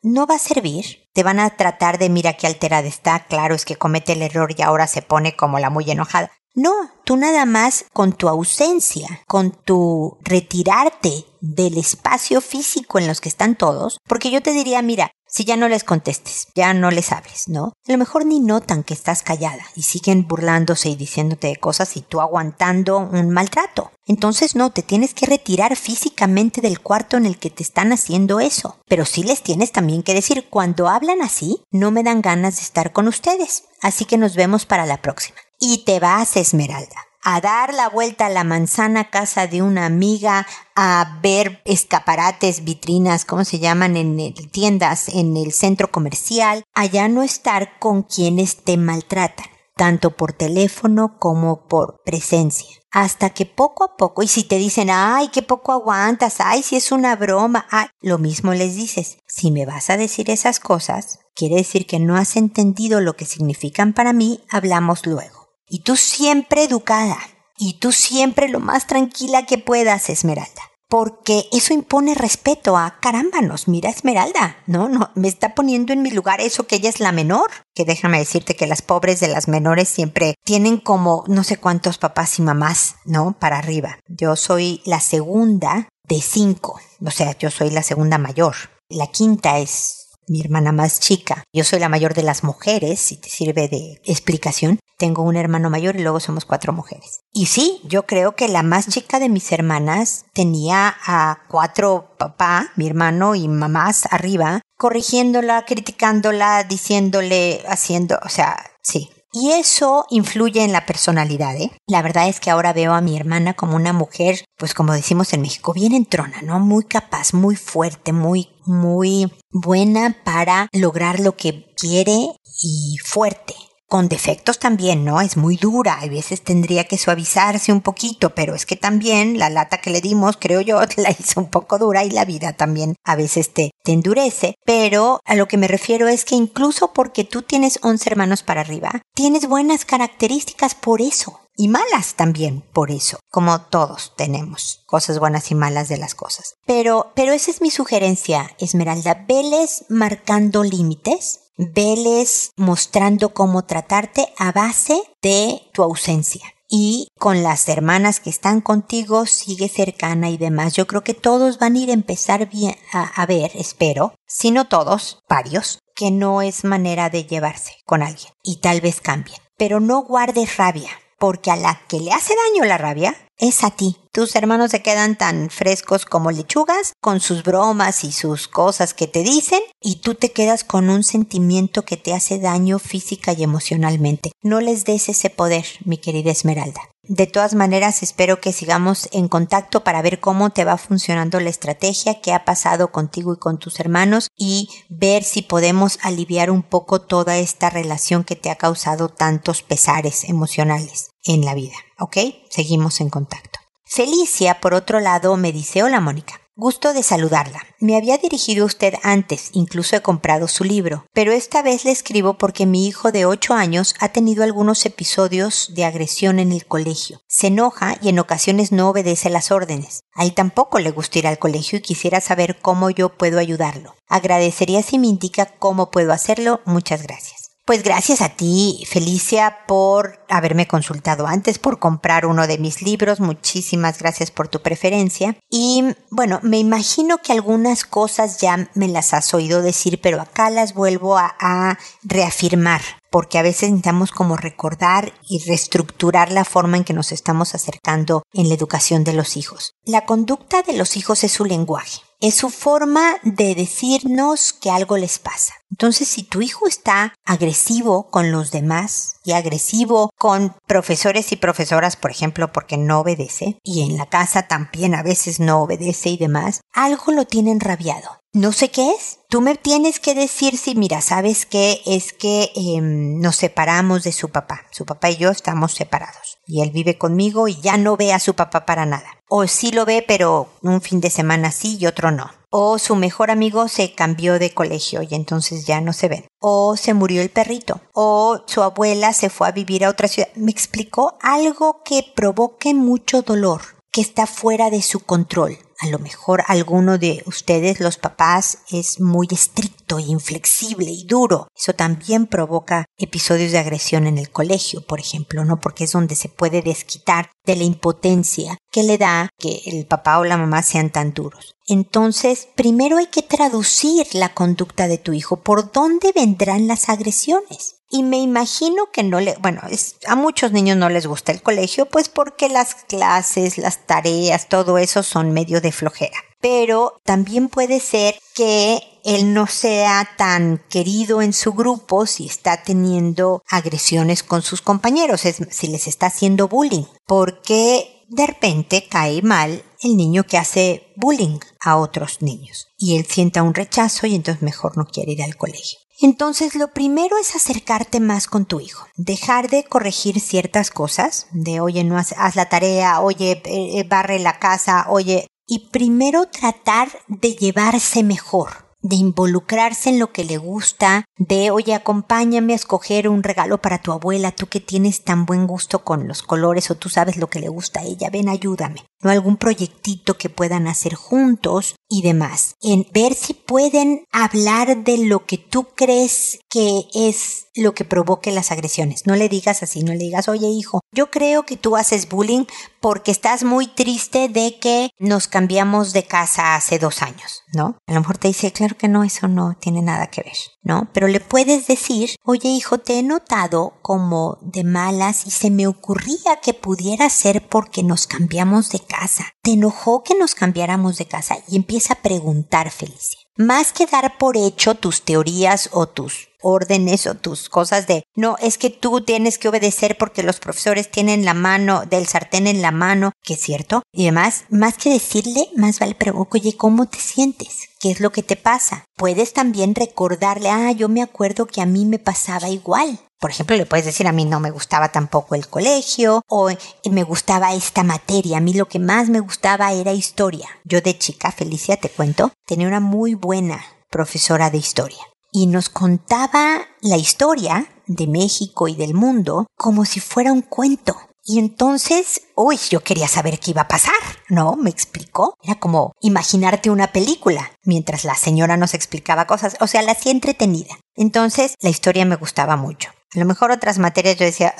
No 0.02 0.26
va 0.26 0.34
a 0.34 0.38
servir. 0.38 1.08
Te 1.14 1.22
van 1.22 1.40
a 1.40 1.56
tratar 1.56 1.98
de 1.98 2.10
mira 2.10 2.34
qué 2.34 2.46
alterada 2.46 2.86
está, 2.86 3.24
claro, 3.24 3.54
es 3.54 3.64
que 3.64 3.76
comete 3.76 4.12
el 4.12 4.20
error 4.20 4.54
y 4.54 4.60
ahora 4.60 4.86
se 4.86 5.00
pone 5.00 5.34
como 5.34 5.58
la 5.58 5.70
muy 5.70 5.90
enojada. 5.90 6.30
No, 6.56 6.72
tú 7.04 7.16
nada 7.16 7.46
más 7.46 7.84
con 7.92 8.12
tu 8.12 8.28
ausencia, 8.28 9.22
con 9.26 9.50
tu 9.50 10.18
retirarte 10.22 11.26
del 11.40 11.76
espacio 11.78 12.40
físico 12.40 13.00
en 13.00 13.08
los 13.08 13.20
que 13.20 13.28
están 13.28 13.56
todos, 13.56 13.98
porque 14.06 14.30
yo 14.30 14.40
te 14.40 14.52
diría, 14.52 14.80
mira, 14.80 15.10
si 15.26 15.44
ya 15.44 15.56
no 15.56 15.68
les 15.68 15.82
contestes, 15.82 16.46
ya 16.54 16.72
no 16.72 16.92
les 16.92 17.10
hables, 17.10 17.48
¿no? 17.48 17.72
A 17.88 17.92
lo 17.92 17.98
mejor 17.98 18.24
ni 18.24 18.38
notan 18.38 18.84
que 18.84 18.94
estás 18.94 19.24
callada 19.24 19.64
y 19.74 19.82
siguen 19.82 20.28
burlándose 20.28 20.90
y 20.90 20.94
diciéndote 20.94 21.48
de 21.48 21.56
cosas 21.56 21.96
y 21.96 22.02
tú 22.02 22.20
aguantando 22.20 22.98
un 22.98 23.30
maltrato. 23.30 23.90
Entonces 24.06 24.54
no, 24.54 24.70
te 24.70 24.84
tienes 24.84 25.12
que 25.12 25.26
retirar 25.26 25.74
físicamente 25.74 26.60
del 26.60 26.78
cuarto 26.78 27.16
en 27.16 27.26
el 27.26 27.36
que 27.36 27.50
te 27.50 27.64
están 27.64 27.92
haciendo 27.92 28.38
eso. 28.38 28.78
Pero 28.86 29.04
sí 29.04 29.24
les 29.24 29.42
tienes 29.42 29.72
también 29.72 30.04
que 30.04 30.14
decir, 30.14 30.46
cuando 30.48 30.88
hablan 30.88 31.20
así, 31.20 31.64
no 31.72 31.90
me 31.90 32.04
dan 32.04 32.22
ganas 32.22 32.56
de 32.56 32.62
estar 32.62 32.92
con 32.92 33.08
ustedes. 33.08 33.64
Así 33.82 34.04
que 34.04 34.18
nos 34.18 34.36
vemos 34.36 34.66
para 34.66 34.86
la 34.86 35.02
próxima 35.02 35.38
y 35.60 35.84
te 35.84 36.00
vas, 36.00 36.36
Esmeralda, 36.36 36.96
a 37.24 37.40
dar 37.40 37.72
la 37.72 37.88
vuelta 37.88 38.26
a 38.26 38.30
la 38.30 38.44
manzana 38.44 39.10
casa 39.10 39.46
de 39.46 39.62
una 39.62 39.86
amiga, 39.86 40.46
a 40.76 41.18
ver 41.22 41.62
escaparates, 41.64 42.64
vitrinas, 42.64 43.24
¿cómo 43.24 43.44
se 43.44 43.58
llaman? 43.58 43.96
En 43.96 44.34
tiendas, 44.52 45.08
en 45.08 45.36
el 45.36 45.52
centro 45.52 45.90
comercial, 45.90 46.64
allá 46.74 47.08
no 47.08 47.22
estar 47.22 47.78
con 47.78 48.02
quienes 48.02 48.62
te 48.62 48.76
maltratan, 48.76 49.46
tanto 49.74 50.10
por 50.10 50.34
teléfono 50.34 51.16
como 51.18 51.66
por 51.66 52.02
presencia. 52.04 52.76
Hasta 52.90 53.30
que 53.30 53.46
poco 53.46 53.84
a 53.84 53.96
poco, 53.96 54.22
y 54.22 54.28
si 54.28 54.44
te 54.44 54.56
dicen, 54.56 54.88
ay, 54.90 55.28
qué 55.28 55.42
poco 55.42 55.72
aguantas, 55.72 56.36
ay, 56.38 56.62
si 56.62 56.76
es 56.76 56.92
una 56.92 57.16
broma, 57.16 57.66
ay, 57.70 57.86
lo 58.02 58.18
mismo 58.18 58.52
les 58.52 58.76
dices, 58.76 59.16
si 59.26 59.50
me 59.50 59.66
vas 59.66 59.88
a 59.90 59.96
decir 59.96 60.30
esas 60.30 60.60
cosas, 60.60 61.20
quiere 61.34 61.56
decir 61.56 61.86
que 61.86 61.98
no 61.98 62.16
has 62.16 62.36
entendido 62.36 63.00
lo 63.00 63.16
que 63.16 63.24
significan 63.24 63.94
para 63.94 64.12
mí, 64.12 64.44
hablamos 64.50 65.06
luego. 65.06 65.43
Y 65.68 65.80
tú 65.80 65.96
siempre 65.96 66.64
educada. 66.64 67.18
Y 67.56 67.74
tú 67.74 67.92
siempre 67.92 68.48
lo 68.48 68.60
más 68.60 68.86
tranquila 68.86 69.46
que 69.46 69.58
puedas, 69.58 70.10
Esmeralda. 70.10 70.62
Porque 70.88 71.44
eso 71.52 71.72
impone 71.72 72.14
respeto 72.14 72.76
a 72.76 72.98
carámbanos. 73.00 73.68
Mira, 73.68 73.90
Esmeralda, 73.90 74.58
no, 74.66 74.88
no, 74.88 75.10
me 75.14 75.28
está 75.28 75.54
poniendo 75.54 75.92
en 75.92 76.02
mi 76.02 76.10
lugar 76.10 76.40
eso 76.40 76.66
que 76.66 76.76
ella 76.76 76.88
es 76.88 77.00
la 77.00 77.12
menor. 77.12 77.50
Que 77.74 77.84
déjame 77.84 78.18
decirte 78.18 78.54
que 78.54 78.66
las 78.66 78.82
pobres 78.82 79.20
de 79.20 79.28
las 79.28 79.48
menores 79.48 79.88
siempre 79.88 80.34
tienen 80.44 80.78
como 80.78 81.24
no 81.26 81.42
sé 81.42 81.56
cuántos 81.56 81.98
papás 81.98 82.38
y 82.38 82.42
mamás, 82.42 82.96
¿no? 83.04 83.36
Para 83.38 83.58
arriba. 83.58 83.98
Yo 84.08 84.36
soy 84.36 84.82
la 84.84 85.00
segunda 85.00 85.88
de 86.08 86.20
cinco. 86.20 86.80
O 87.04 87.10
sea, 87.10 87.36
yo 87.38 87.50
soy 87.50 87.70
la 87.70 87.82
segunda 87.82 88.18
mayor. 88.18 88.54
La 88.88 89.06
quinta 89.06 89.58
es 89.58 90.03
mi 90.28 90.40
hermana 90.40 90.72
más 90.72 91.00
chica. 91.00 91.44
Yo 91.52 91.64
soy 91.64 91.80
la 91.80 91.88
mayor 91.88 92.14
de 92.14 92.22
las 92.22 92.44
mujeres, 92.44 93.00
si 93.00 93.16
te 93.16 93.28
sirve 93.28 93.68
de 93.68 94.00
explicación. 94.04 94.78
Tengo 94.96 95.22
un 95.22 95.36
hermano 95.36 95.70
mayor 95.70 95.96
y 95.96 96.02
luego 96.02 96.20
somos 96.20 96.44
cuatro 96.44 96.72
mujeres. 96.72 97.20
Y 97.32 97.46
sí, 97.46 97.80
yo 97.84 98.06
creo 98.06 98.36
que 98.36 98.48
la 98.48 98.62
más 98.62 98.88
chica 98.88 99.18
de 99.18 99.28
mis 99.28 99.50
hermanas 99.52 100.24
tenía 100.32 100.94
a 101.04 101.40
cuatro 101.48 102.14
papá, 102.18 102.70
mi 102.76 102.86
hermano 102.86 103.34
y 103.34 103.48
mamás 103.48 104.06
arriba, 104.10 104.62
corrigiéndola, 104.76 105.64
criticándola, 105.66 106.64
diciéndole, 106.64 107.62
haciendo, 107.66 108.18
o 108.24 108.28
sea, 108.28 108.56
sí, 108.82 109.10
y 109.34 109.50
eso 109.50 110.06
influye 110.10 110.62
en 110.62 110.72
la 110.72 110.86
personalidad, 110.86 111.56
¿eh? 111.56 111.72
La 111.88 112.02
verdad 112.02 112.28
es 112.28 112.38
que 112.38 112.50
ahora 112.50 112.72
veo 112.72 112.94
a 112.94 113.00
mi 113.00 113.16
hermana 113.16 113.54
como 113.54 113.74
una 113.74 113.92
mujer, 113.92 114.44
pues 114.56 114.74
como 114.74 114.92
decimos 114.92 115.32
en 115.32 115.42
México, 115.42 115.72
bien 115.72 115.92
entrona, 115.92 116.40
¿no? 116.42 116.60
Muy 116.60 116.84
capaz, 116.84 117.34
muy 117.34 117.56
fuerte, 117.56 118.12
muy, 118.12 118.48
muy 118.64 119.32
buena 119.50 120.16
para 120.24 120.68
lograr 120.72 121.18
lo 121.18 121.36
que 121.36 121.66
quiere 121.76 122.28
y 122.62 122.96
fuerte 123.04 123.54
con 123.88 124.08
defectos 124.08 124.58
también, 124.58 125.04
¿no? 125.04 125.20
Es 125.20 125.36
muy 125.36 125.56
dura, 125.56 126.00
a 126.00 126.06
veces 126.06 126.42
tendría 126.42 126.84
que 126.84 126.98
suavizarse 126.98 127.72
un 127.72 127.80
poquito, 127.80 128.34
pero 128.34 128.54
es 128.54 128.66
que 128.66 128.76
también 128.76 129.38
la 129.38 129.50
lata 129.50 129.78
que 129.78 129.90
le 129.90 130.00
dimos, 130.00 130.36
creo 130.38 130.60
yo, 130.60 130.80
la 130.96 131.10
hizo 131.10 131.40
un 131.40 131.50
poco 131.50 131.78
dura 131.78 132.04
y 132.04 132.10
la 132.10 132.24
vida 132.24 132.52
también 132.52 132.96
a 133.04 133.16
veces 133.16 133.52
te, 133.52 133.70
te 133.82 133.92
endurece, 133.92 134.54
pero 134.64 135.20
a 135.24 135.34
lo 135.34 135.48
que 135.48 135.56
me 135.56 135.68
refiero 135.68 136.08
es 136.08 136.24
que 136.24 136.34
incluso 136.34 136.92
porque 136.92 137.24
tú 137.24 137.42
tienes 137.42 137.78
11 137.82 138.10
hermanos 138.10 138.42
para 138.42 138.60
arriba, 138.60 139.02
tienes 139.14 139.48
buenas 139.48 139.84
características 139.84 140.74
por 140.74 141.00
eso. 141.00 141.40
Y 141.56 141.68
malas 141.68 142.14
también 142.16 142.62
por 142.72 142.90
eso, 142.90 143.20
como 143.30 143.60
todos 143.60 144.12
tenemos 144.16 144.82
cosas 144.86 145.20
buenas 145.20 145.52
y 145.52 145.54
malas 145.54 145.88
de 145.88 145.98
las 145.98 146.16
cosas. 146.16 146.56
Pero, 146.66 147.12
pero 147.14 147.32
esa 147.32 147.52
es 147.52 147.60
mi 147.60 147.70
sugerencia, 147.70 148.50
Esmeralda. 148.58 149.24
Veles 149.28 149.84
marcando 149.88 150.64
límites, 150.64 151.43
veles 151.56 152.52
mostrando 152.56 153.34
cómo 153.34 153.64
tratarte 153.64 154.28
a 154.38 154.52
base 154.52 155.00
de 155.22 155.62
tu 155.72 155.82
ausencia. 155.82 156.42
Y 156.68 157.08
con 157.18 157.42
las 157.42 157.68
hermanas 157.68 158.20
que 158.20 158.30
están 158.30 158.60
contigo, 158.60 159.26
sigue 159.26 159.68
cercana 159.68 160.30
y 160.30 160.38
demás. 160.38 160.72
Yo 160.72 160.86
creo 160.86 161.04
que 161.04 161.14
todos 161.14 161.58
van 161.58 161.76
a 161.76 161.78
ir 161.78 161.90
a 161.90 161.94
empezar 161.94 162.48
bien 162.48 162.74
a, 162.92 163.04
a 163.04 163.26
ver, 163.26 163.52
espero, 163.54 164.14
si 164.26 164.50
no 164.50 164.66
todos, 164.66 165.20
varios, 165.28 165.78
que 165.94 166.10
no 166.10 166.42
es 166.42 166.64
manera 166.64 167.10
de 167.10 167.24
llevarse 167.24 167.74
con 167.84 168.02
alguien. 168.02 168.32
Y 168.42 168.56
tal 168.56 168.80
vez 168.80 169.00
cambien. 169.00 169.38
Pero 169.56 169.78
no 169.78 170.02
guardes 170.02 170.56
rabia, 170.56 170.90
porque 171.18 171.50
a 171.50 171.56
la 171.56 171.80
que 171.88 172.00
le 172.00 172.12
hace 172.12 172.34
daño 172.34 172.64
la 172.64 172.78
rabia 172.78 173.16
es 173.38 173.64
a 173.64 173.70
ti. 173.70 173.96
Tus 174.12 174.36
hermanos 174.36 174.70
se 174.70 174.82
quedan 174.82 175.16
tan 175.16 175.50
frescos 175.50 176.04
como 176.04 176.30
lechugas, 176.30 176.92
con 177.00 177.20
sus 177.20 177.42
bromas 177.42 178.04
y 178.04 178.12
sus 178.12 178.48
cosas 178.48 178.94
que 178.94 179.08
te 179.08 179.22
dicen, 179.22 179.60
y 179.80 179.96
tú 179.96 180.14
te 180.14 180.32
quedas 180.32 180.64
con 180.64 180.88
un 180.88 181.02
sentimiento 181.02 181.82
que 181.82 181.96
te 181.96 182.14
hace 182.14 182.38
daño 182.38 182.78
física 182.78 183.32
y 183.32 183.42
emocionalmente. 183.42 184.32
No 184.42 184.60
les 184.60 184.84
des 184.84 185.08
ese 185.08 185.30
poder, 185.30 185.66
mi 185.84 185.98
querida 185.98 186.30
Esmeralda. 186.30 186.93
De 187.06 187.26
todas 187.26 187.54
maneras, 187.54 188.02
espero 188.02 188.40
que 188.40 188.52
sigamos 188.52 189.10
en 189.12 189.28
contacto 189.28 189.84
para 189.84 190.00
ver 190.00 190.20
cómo 190.20 190.50
te 190.50 190.64
va 190.64 190.78
funcionando 190.78 191.38
la 191.38 191.50
estrategia, 191.50 192.20
qué 192.22 192.32
ha 192.32 192.46
pasado 192.46 192.92
contigo 192.92 193.34
y 193.34 193.38
con 193.38 193.58
tus 193.58 193.78
hermanos 193.78 194.28
y 194.36 194.70
ver 194.88 195.22
si 195.22 195.42
podemos 195.42 195.98
aliviar 196.02 196.50
un 196.50 196.62
poco 196.62 197.02
toda 197.02 197.36
esta 197.36 197.68
relación 197.68 198.24
que 198.24 198.36
te 198.36 198.50
ha 198.50 198.56
causado 198.56 199.10
tantos 199.10 199.62
pesares 199.62 200.24
emocionales 200.24 201.10
en 201.24 201.44
la 201.44 201.54
vida. 201.54 201.76
¿Ok? 201.98 202.16
Seguimos 202.48 203.00
en 203.02 203.10
contacto. 203.10 203.58
Felicia, 203.84 204.60
por 204.60 204.72
otro 204.72 204.98
lado, 204.98 205.36
me 205.36 205.52
dice, 205.52 205.82
hola 205.82 206.00
Mónica. 206.00 206.40
Gusto 206.56 206.92
de 206.92 207.02
saludarla. 207.02 207.62
Me 207.80 207.96
había 207.96 208.16
dirigido 208.16 208.64
usted 208.64 208.94
antes, 209.02 209.50
incluso 209.54 209.96
he 209.96 210.02
comprado 210.02 210.46
su 210.46 210.62
libro, 210.62 211.04
pero 211.12 211.32
esta 211.32 211.62
vez 211.62 211.84
le 211.84 211.90
escribo 211.90 212.38
porque 212.38 212.64
mi 212.64 212.86
hijo 212.86 213.10
de 213.10 213.26
8 213.26 213.54
años 213.54 213.96
ha 213.98 214.10
tenido 214.10 214.44
algunos 214.44 214.86
episodios 214.86 215.72
de 215.74 215.84
agresión 215.84 216.38
en 216.38 216.52
el 216.52 216.64
colegio. 216.64 217.20
Se 217.26 217.48
enoja 217.48 217.96
y 218.00 218.08
en 218.08 218.20
ocasiones 218.20 218.70
no 218.70 218.88
obedece 218.88 219.30
las 219.30 219.50
órdenes. 219.50 220.02
A 220.14 220.22
él 220.24 220.32
tampoco 220.32 220.78
le 220.78 220.92
gusta 220.92 221.18
ir 221.18 221.26
al 221.26 221.40
colegio 221.40 221.80
y 221.80 221.82
quisiera 221.82 222.20
saber 222.20 222.60
cómo 222.62 222.88
yo 222.88 223.08
puedo 223.08 223.40
ayudarlo. 223.40 223.96
Agradecería 224.06 224.84
si 224.84 225.00
me 225.00 225.08
indica 225.08 225.46
cómo 225.58 225.90
puedo 225.90 226.12
hacerlo. 226.12 226.60
Muchas 226.66 227.02
gracias. 227.02 227.43
Pues 227.66 227.82
gracias 227.82 228.20
a 228.20 228.28
ti, 228.28 228.84
Felicia, 228.86 229.60
por 229.66 230.22
haberme 230.28 230.68
consultado 230.68 231.26
antes, 231.26 231.58
por 231.58 231.78
comprar 231.78 232.26
uno 232.26 232.46
de 232.46 232.58
mis 232.58 232.82
libros. 232.82 233.20
Muchísimas 233.20 233.98
gracias 233.98 234.30
por 234.30 234.48
tu 234.48 234.60
preferencia. 234.60 235.38
Y 235.48 235.82
bueno, 236.10 236.40
me 236.42 236.58
imagino 236.58 237.16
que 237.22 237.32
algunas 237.32 237.84
cosas 237.84 238.38
ya 238.38 238.68
me 238.74 238.88
las 238.88 239.14
has 239.14 239.32
oído 239.32 239.62
decir, 239.62 239.98
pero 240.02 240.20
acá 240.20 240.50
las 240.50 240.74
vuelvo 240.74 241.16
a, 241.16 241.78
reafirmar 242.02 242.82
porque 243.10 243.38
a 243.38 243.42
veces 243.42 243.70
necesitamos 243.70 244.10
como 244.10 244.36
recordar 244.36 245.14
y 245.26 245.38
reestructurar 245.44 246.32
la 246.32 246.44
forma 246.44 246.76
en 246.76 246.84
que 246.84 246.92
nos 246.92 247.12
estamos 247.12 247.54
acercando 247.54 248.24
en 248.32 248.48
la 248.48 248.54
educación 248.54 249.04
de 249.04 249.12
los 249.12 249.36
hijos. 249.36 249.74
La 249.84 250.04
conducta 250.04 250.62
de 250.62 250.74
los 250.74 250.96
hijos 250.96 251.22
es 251.24 251.32
su 251.32 251.44
lenguaje 251.44 252.00
es 252.26 252.36
su 252.36 252.48
forma 252.48 253.16
de 253.22 253.54
decirnos 253.54 254.54
que 254.54 254.70
algo 254.70 254.96
les 254.96 255.18
pasa. 255.18 255.52
Entonces, 255.70 256.08
si 256.08 256.22
tu 256.22 256.40
hijo 256.40 256.66
está 256.66 257.12
agresivo 257.22 258.08
con 258.10 258.32
los 258.32 258.50
demás 258.50 259.16
y 259.24 259.32
agresivo 259.32 260.10
con 260.16 260.56
profesores 260.66 261.32
y 261.32 261.36
profesoras, 261.36 261.96
por 261.96 262.10
ejemplo, 262.10 262.50
porque 262.50 262.78
no 262.78 263.00
obedece, 263.00 263.58
y 263.62 263.82
en 263.82 263.98
la 263.98 264.06
casa 264.06 264.48
también 264.48 264.94
a 264.94 265.02
veces 265.02 265.38
no 265.38 265.60
obedece 265.60 266.08
y 266.08 266.16
demás, 266.16 266.62
algo 266.72 267.12
lo 267.12 267.26
tienen 267.26 267.60
rabiado. 267.60 268.08
No 268.32 268.52
sé 268.52 268.70
qué 268.70 268.92
es. 268.92 269.18
Tú 269.28 269.42
me 269.42 269.54
tienes 269.54 270.00
que 270.00 270.14
decir 270.14 270.56
si, 270.56 270.74
mira, 270.74 271.02
sabes 271.02 271.44
qué 271.44 271.82
es 271.84 272.14
que 272.14 272.52
em, 272.56 273.20
nos 273.20 273.36
separamos 273.36 274.02
de 274.02 274.12
su 274.12 274.30
papá. 274.30 274.62
Su 274.70 274.86
papá 274.86 275.10
y 275.10 275.16
yo 275.18 275.30
estamos 275.30 275.72
separados. 275.72 276.23
Y 276.46 276.62
él 276.62 276.70
vive 276.70 276.98
conmigo 276.98 277.48
y 277.48 277.60
ya 277.60 277.76
no 277.76 277.96
ve 277.96 278.12
a 278.12 278.18
su 278.18 278.34
papá 278.34 278.66
para 278.66 278.86
nada. 278.86 279.06
O 279.28 279.46
sí 279.46 279.72
lo 279.72 279.84
ve, 279.84 280.04
pero 280.06 280.48
un 280.62 280.80
fin 280.80 281.00
de 281.00 281.10
semana 281.10 281.50
sí 281.50 281.78
y 281.80 281.86
otro 281.86 282.10
no. 282.10 282.30
O 282.50 282.78
su 282.78 282.94
mejor 282.94 283.30
amigo 283.30 283.68
se 283.68 283.94
cambió 283.94 284.38
de 284.38 284.54
colegio 284.54 285.02
y 285.02 285.14
entonces 285.14 285.66
ya 285.66 285.80
no 285.80 285.92
se 285.92 286.08
ven. 286.08 286.26
O 286.40 286.76
se 286.76 286.94
murió 286.94 287.22
el 287.22 287.30
perrito. 287.30 287.80
O 287.92 288.42
su 288.46 288.62
abuela 288.62 289.12
se 289.12 289.30
fue 289.30 289.48
a 289.48 289.52
vivir 289.52 289.84
a 289.84 289.90
otra 289.90 290.08
ciudad. 290.08 290.28
Me 290.36 290.50
explicó 290.50 291.18
algo 291.20 291.82
que 291.84 292.04
provoque 292.14 292.74
mucho 292.74 293.22
dolor, 293.22 293.62
que 293.90 294.00
está 294.00 294.26
fuera 294.26 294.70
de 294.70 294.82
su 294.82 295.00
control 295.00 295.58
a 295.84 295.88
lo 295.88 295.98
mejor 295.98 296.42
alguno 296.46 296.96
de 296.96 297.22
ustedes, 297.26 297.78
los 297.78 297.98
papás, 297.98 298.58
es 298.70 299.00
muy 299.00 299.28
estricto 299.30 299.98
inflexible 299.98 300.90
y 300.90 301.04
duro. 301.04 301.48
Eso 301.54 301.74
también 301.74 302.26
provoca 302.26 302.86
episodios 302.96 303.52
de 303.52 303.58
agresión 303.58 304.06
en 304.06 304.16
el 304.16 304.30
colegio, 304.30 304.80
por 304.80 304.98
ejemplo, 304.98 305.44
¿no? 305.44 305.60
Porque 305.60 305.84
es 305.84 305.92
donde 305.92 306.14
se 306.14 306.30
puede 306.30 306.62
desquitar 306.62 307.30
de 307.44 307.56
la 307.56 307.64
impotencia 307.64 308.56
que 308.72 308.82
le 308.82 308.96
da 308.96 309.28
que 309.38 309.60
el 309.66 309.86
papá 309.86 310.18
o 310.18 310.24
la 310.24 310.38
mamá 310.38 310.62
sean 310.62 310.90
tan 310.90 311.12
duros. 311.12 311.54
Entonces, 311.66 312.48
primero 312.54 312.96
hay 312.96 313.06
que 313.06 313.22
traducir 313.22 314.06
la 314.14 314.32
conducta 314.32 314.88
de 314.88 314.96
tu 314.96 315.12
hijo. 315.12 315.42
¿Por 315.42 315.70
dónde 315.70 316.12
vendrán 316.14 316.66
las 316.66 316.88
agresiones? 316.88 317.76
Y 317.94 318.02
me 318.02 318.18
imagino 318.18 318.90
que 318.92 319.04
no 319.04 319.20
le, 319.20 319.36
bueno, 319.36 319.60
es, 319.70 319.98
a 320.08 320.16
muchos 320.16 320.50
niños 320.50 320.76
no 320.76 320.88
les 320.88 321.06
gusta 321.06 321.30
el 321.30 321.42
colegio, 321.42 321.86
pues 321.86 322.08
porque 322.08 322.48
las 322.48 322.74
clases, 322.74 323.56
las 323.56 323.86
tareas, 323.86 324.48
todo 324.48 324.78
eso 324.78 325.04
son 325.04 325.30
medio 325.30 325.60
de 325.60 325.70
flojera. 325.70 326.16
Pero 326.40 327.00
también 327.04 327.48
puede 327.48 327.78
ser 327.78 328.16
que 328.34 328.82
él 329.04 329.32
no 329.32 329.46
sea 329.46 330.08
tan 330.18 330.60
querido 330.68 331.22
en 331.22 331.32
su 331.32 331.52
grupo 331.52 332.04
si 332.06 332.26
está 332.26 332.64
teniendo 332.64 333.44
agresiones 333.48 334.24
con 334.24 334.42
sus 334.42 334.60
compañeros, 334.60 335.20
si 335.50 335.68
les 335.68 335.86
está 335.86 336.06
haciendo 336.06 336.48
bullying, 336.48 336.86
porque 337.06 338.04
de 338.08 338.26
repente 338.26 338.88
cae 338.90 339.22
mal 339.22 339.62
el 339.84 339.96
niño 339.96 340.24
que 340.24 340.38
hace 340.38 340.92
bullying 340.96 341.38
a 341.60 341.76
otros 341.76 342.22
niños 342.22 342.66
y 342.76 342.96
él 342.96 343.06
sienta 343.06 343.44
un 343.44 343.54
rechazo 343.54 344.08
y 344.08 344.16
entonces 344.16 344.42
mejor 344.42 344.76
no 344.76 344.84
quiere 344.84 345.12
ir 345.12 345.22
al 345.22 345.36
colegio. 345.36 345.78
Entonces, 346.00 346.54
lo 346.54 346.72
primero 346.72 347.16
es 347.18 347.36
acercarte 347.36 348.00
más 348.00 348.26
con 348.26 348.46
tu 348.46 348.60
hijo. 348.60 348.86
Dejar 348.96 349.48
de 349.48 349.64
corregir 349.64 350.20
ciertas 350.20 350.70
cosas, 350.70 351.26
de 351.32 351.60
oye, 351.60 351.84
no 351.84 351.96
haz, 351.98 352.36
la 352.36 352.48
tarea, 352.48 353.00
oye, 353.00 353.42
eh, 353.44 353.78
eh, 353.78 353.84
barre 353.88 354.18
la 354.18 354.38
casa, 354.38 354.86
oye, 354.88 355.26
y 355.46 355.70
primero 355.70 356.26
tratar 356.26 356.88
de 357.08 357.34
llevarse 357.34 358.02
mejor 358.02 358.63
de 358.84 358.96
involucrarse 358.96 359.88
en 359.88 359.98
lo 359.98 360.12
que 360.12 360.24
le 360.24 360.36
gusta, 360.36 361.06
de 361.16 361.50
oye, 361.50 361.72
acompáñame 361.74 362.52
a 362.52 362.56
escoger 362.56 363.08
un 363.08 363.22
regalo 363.22 363.60
para 363.60 363.80
tu 363.80 363.92
abuela, 363.92 364.30
tú 364.30 364.46
que 364.46 364.60
tienes 364.60 365.04
tan 365.04 365.24
buen 365.24 365.46
gusto 365.46 365.84
con 365.84 366.06
los 366.06 366.22
colores 366.22 366.70
o 366.70 366.74
tú 366.74 366.90
sabes 366.90 367.16
lo 367.16 367.28
que 367.28 367.40
le 367.40 367.48
gusta 367.48 367.80
a 367.80 367.84
ella, 367.84 368.10
ven, 368.10 368.28
ayúdame. 368.28 368.84
No 369.00 369.10
algún 369.10 369.38
proyectito 369.38 370.18
que 370.18 370.28
puedan 370.28 370.66
hacer 370.66 370.94
juntos 370.94 371.76
y 371.88 372.02
demás. 372.02 372.56
En 372.62 372.86
ver 372.92 373.14
si 373.14 373.32
pueden 373.32 374.04
hablar 374.12 374.84
de 374.84 374.98
lo 374.98 375.24
que 375.24 375.38
tú 375.38 375.68
crees 375.74 376.38
que 376.50 376.84
es 376.94 377.43
lo 377.54 377.74
que 377.74 377.84
provoque 377.84 378.32
las 378.32 378.50
agresiones. 378.50 379.06
No 379.06 379.16
le 379.16 379.28
digas 379.28 379.62
así, 379.62 379.82
no 379.82 379.92
le 379.92 379.98
digas, 379.98 380.28
oye 380.28 380.48
hijo, 380.48 380.80
yo 380.92 381.10
creo 381.10 381.44
que 381.44 381.56
tú 381.56 381.76
haces 381.76 382.08
bullying 382.08 382.44
porque 382.80 383.10
estás 383.10 383.44
muy 383.44 383.66
triste 383.66 384.28
de 384.28 384.58
que 384.60 384.90
nos 384.98 385.28
cambiamos 385.28 385.92
de 385.92 386.04
casa 386.04 386.54
hace 386.54 386.78
dos 386.78 387.02
años, 387.02 387.42
¿no? 387.52 387.78
A 387.86 387.94
lo 387.94 388.00
mejor 388.00 388.18
te 388.18 388.28
dice, 388.28 388.52
claro 388.52 388.76
que 388.76 388.88
no, 388.88 389.04
eso 389.04 389.28
no 389.28 389.56
tiene 389.58 389.82
nada 389.82 390.08
que 390.08 390.22
ver, 390.22 390.36
¿no? 390.62 390.90
Pero 390.92 391.08
le 391.08 391.20
puedes 391.20 391.66
decir, 391.66 392.10
oye 392.24 392.48
hijo, 392.48 392.78
te 392.78 392.98
he 392.98 393.02
notado 393.02 393.78
como 393.82 394.38
de 394.42 394.64
malas 394.64 395.26
y 395.26 395.30
se 395.30 395.50
me 395.50 395.66
ocurría 395.66 396.40
que 396.42 396.54
pudiera 396.54 397.08
ser 397.08 397.48
porque 397.48 397.82
nos 397.82 398.06
cambiamos 398.06 398.70
de 398.70 398.80
casa. 398.80 399.32
¿Te 399.42 399.52
enojó 399.52 400.02
que 400.02 400.14
nos 400.14 400.34
cambiáramos 400.34 400.98
de 400.98 401.06
casa? 401.06 401.38
Y 401.48 401.56
empieza 401.56 401.94
a 401.94 402.02
preguntar, 402.02 402.70
Felicia. 402.70 403.20
Más 403.36 403.72
que 403.72 403.86
dar 403.86 404.16
por 404.16 404.36
hecho 404.36 404.76
tus 404.76 405.02
teorías 405.02 405.68
o 405.72 405.88
tus 405.88 406.28
órdenes 406.44 407.06
o 407.06 407.14
tus 407.14 407.48
cosas 407.48 407.86
de 407.86 408.04
no, 408.14 408.36
es 408.40 408.58
que 408.58 408.70
tú 408.70 409.00
tienes 409.00 409.38
que 409.38 409.48
obedecer 409.48 409.96
porque 409.98 410.22
los 410.22 410.38
profesores 410.38 410.90
tienen 410.90 411.24
la 411.24 411.34
mano 411.34 411.84
del 411.86 412.06
sartén 412.06 412.46
en 412.46 412.62
la 412.62 412.70
mano, 412.70 413.12
que 413.22 413.34
es 413.34 413.40
cierto, 413.40 413.82
y 413.92 414.04
demás, 414.04 414.44
más 414.50 414.76
que 414.76 414.90
decirle, 414.90 415.48
más 415.56 415.80
vale 415.80 415.96
pero 415.98 416.28
oye, 416.30 416.56
¿cómo 416.56 416.86
te 416.86 416.98
sientes? 416.98 417.68
¿Qué 417.80 417.90
es 417.90 418.00
lo 418.00 418.12
que 418.12 418.22
te 418.22 418.36
pasa? 418.36 418.84
Puedes 418.96 419.32
también 419.32 419.74
recordarle, 419.74 420.50
ah, 420.50 420.72
yo 420.72 420.88
me 420.88 421.02
acuerdo 421.02 421.46
que 421.46 421.60
a 421.60 421.66
mí 421.66 421.84
me 421.84 421.98
pasaba 421.98 422.48
igual. 422.48 422.98
Por 423.20 423.30
ejemplo, 423.30 423.56
le 423.56 423.66
puedes 423.66 423.86
decir, 423.86 424.06
a 424.06 424.12
mí 424.12 424.24
no 424.24 424.40
me 424.40 424.50
gustaba 424.50 424.90
tampoco 424.90 425.34
el 425.34 425.48
colegio 425.48 426.22
o 426.28 426.50
me 426.90 427.02
gustaba 427.04 427.54
esta 427.54 427.82
materia. 427.82 428.38
A 428.38 428.40
mí 428.40 428.52
lo 428.52 428.68
que 428.68 428.78
más 428.78 429.08
me 429.08 429.20
gustaba 429.20 429.72
era 429.72 429.92
historia. 429.92 430.48
Yo 430.64 430.80
de 430.80 430.98
chica, 430.98 431.32
Felicia, 431.32 431.76
te 431.78 431.88
cuento, 431.88 432.32
tenía 432.46 432.68
una 432.68 432.80
muy 432.80 433.14
buena 433.14 433.64
profesora 433.90 434.50
de 434.50 434.58
historia 434.58 435.13
y 435.34 435.48
nos 435.48 435.68
contaba 435.68 436.60
la 436.80 436.96
historia 436.96 437.66
de 437.88 438.06
México 438.06 438.68
y 438.68 438.76
del 438.76 438.94
mundo 438.94 439.48
como 439.56 439.84
si 439.84 439.98
fuera 439.98 440.32
un 440.32 440.42
cuento. 440.42 440.96
Y 441.24 441.40
entonces, 441.40 442.22
uy, 442.36 442.56
yo 442.70 442.80
quería 442.80 443.08
saber 443.08 443.40
qué 443.40 443.50
iba 443.50 443.62
a 443.62 443.68
pasar, 443.68 443.94
¿no? 444.28 444.54
Me 444.54 444.70
explicó. 444.70 445.34
Era 445.42 445.56
como 445.56 445.92
imaginarte 446.00 446.70
una 446.70 446.92
película 446.92 447.50
mientras 447.64 448.04
la 448.04 448.14
señora 448.14 448.56
nos 448.56 448.74
explicaba 448.74 449.26
cosas, 449.26 449.56
o 449.60 449.66
sea, 449.66 449.82
la 449.82 449.92
hacía 449.92 450.12
entretenida. 450.12 450.78
Entonces, 450.94 451.56
la 451.60 451.70
historia 451.70 452.04
me 452.04 452.16
gustaba 452.16 452.56
mucho. 452.56 452.90
A 453.14 453.18
lo 453.18 453.24
mejor 453.24 453.50
otras 453.50 453.78
materias 453.78 454.16
yo 454.16 454.26
decía, 454.26 454.54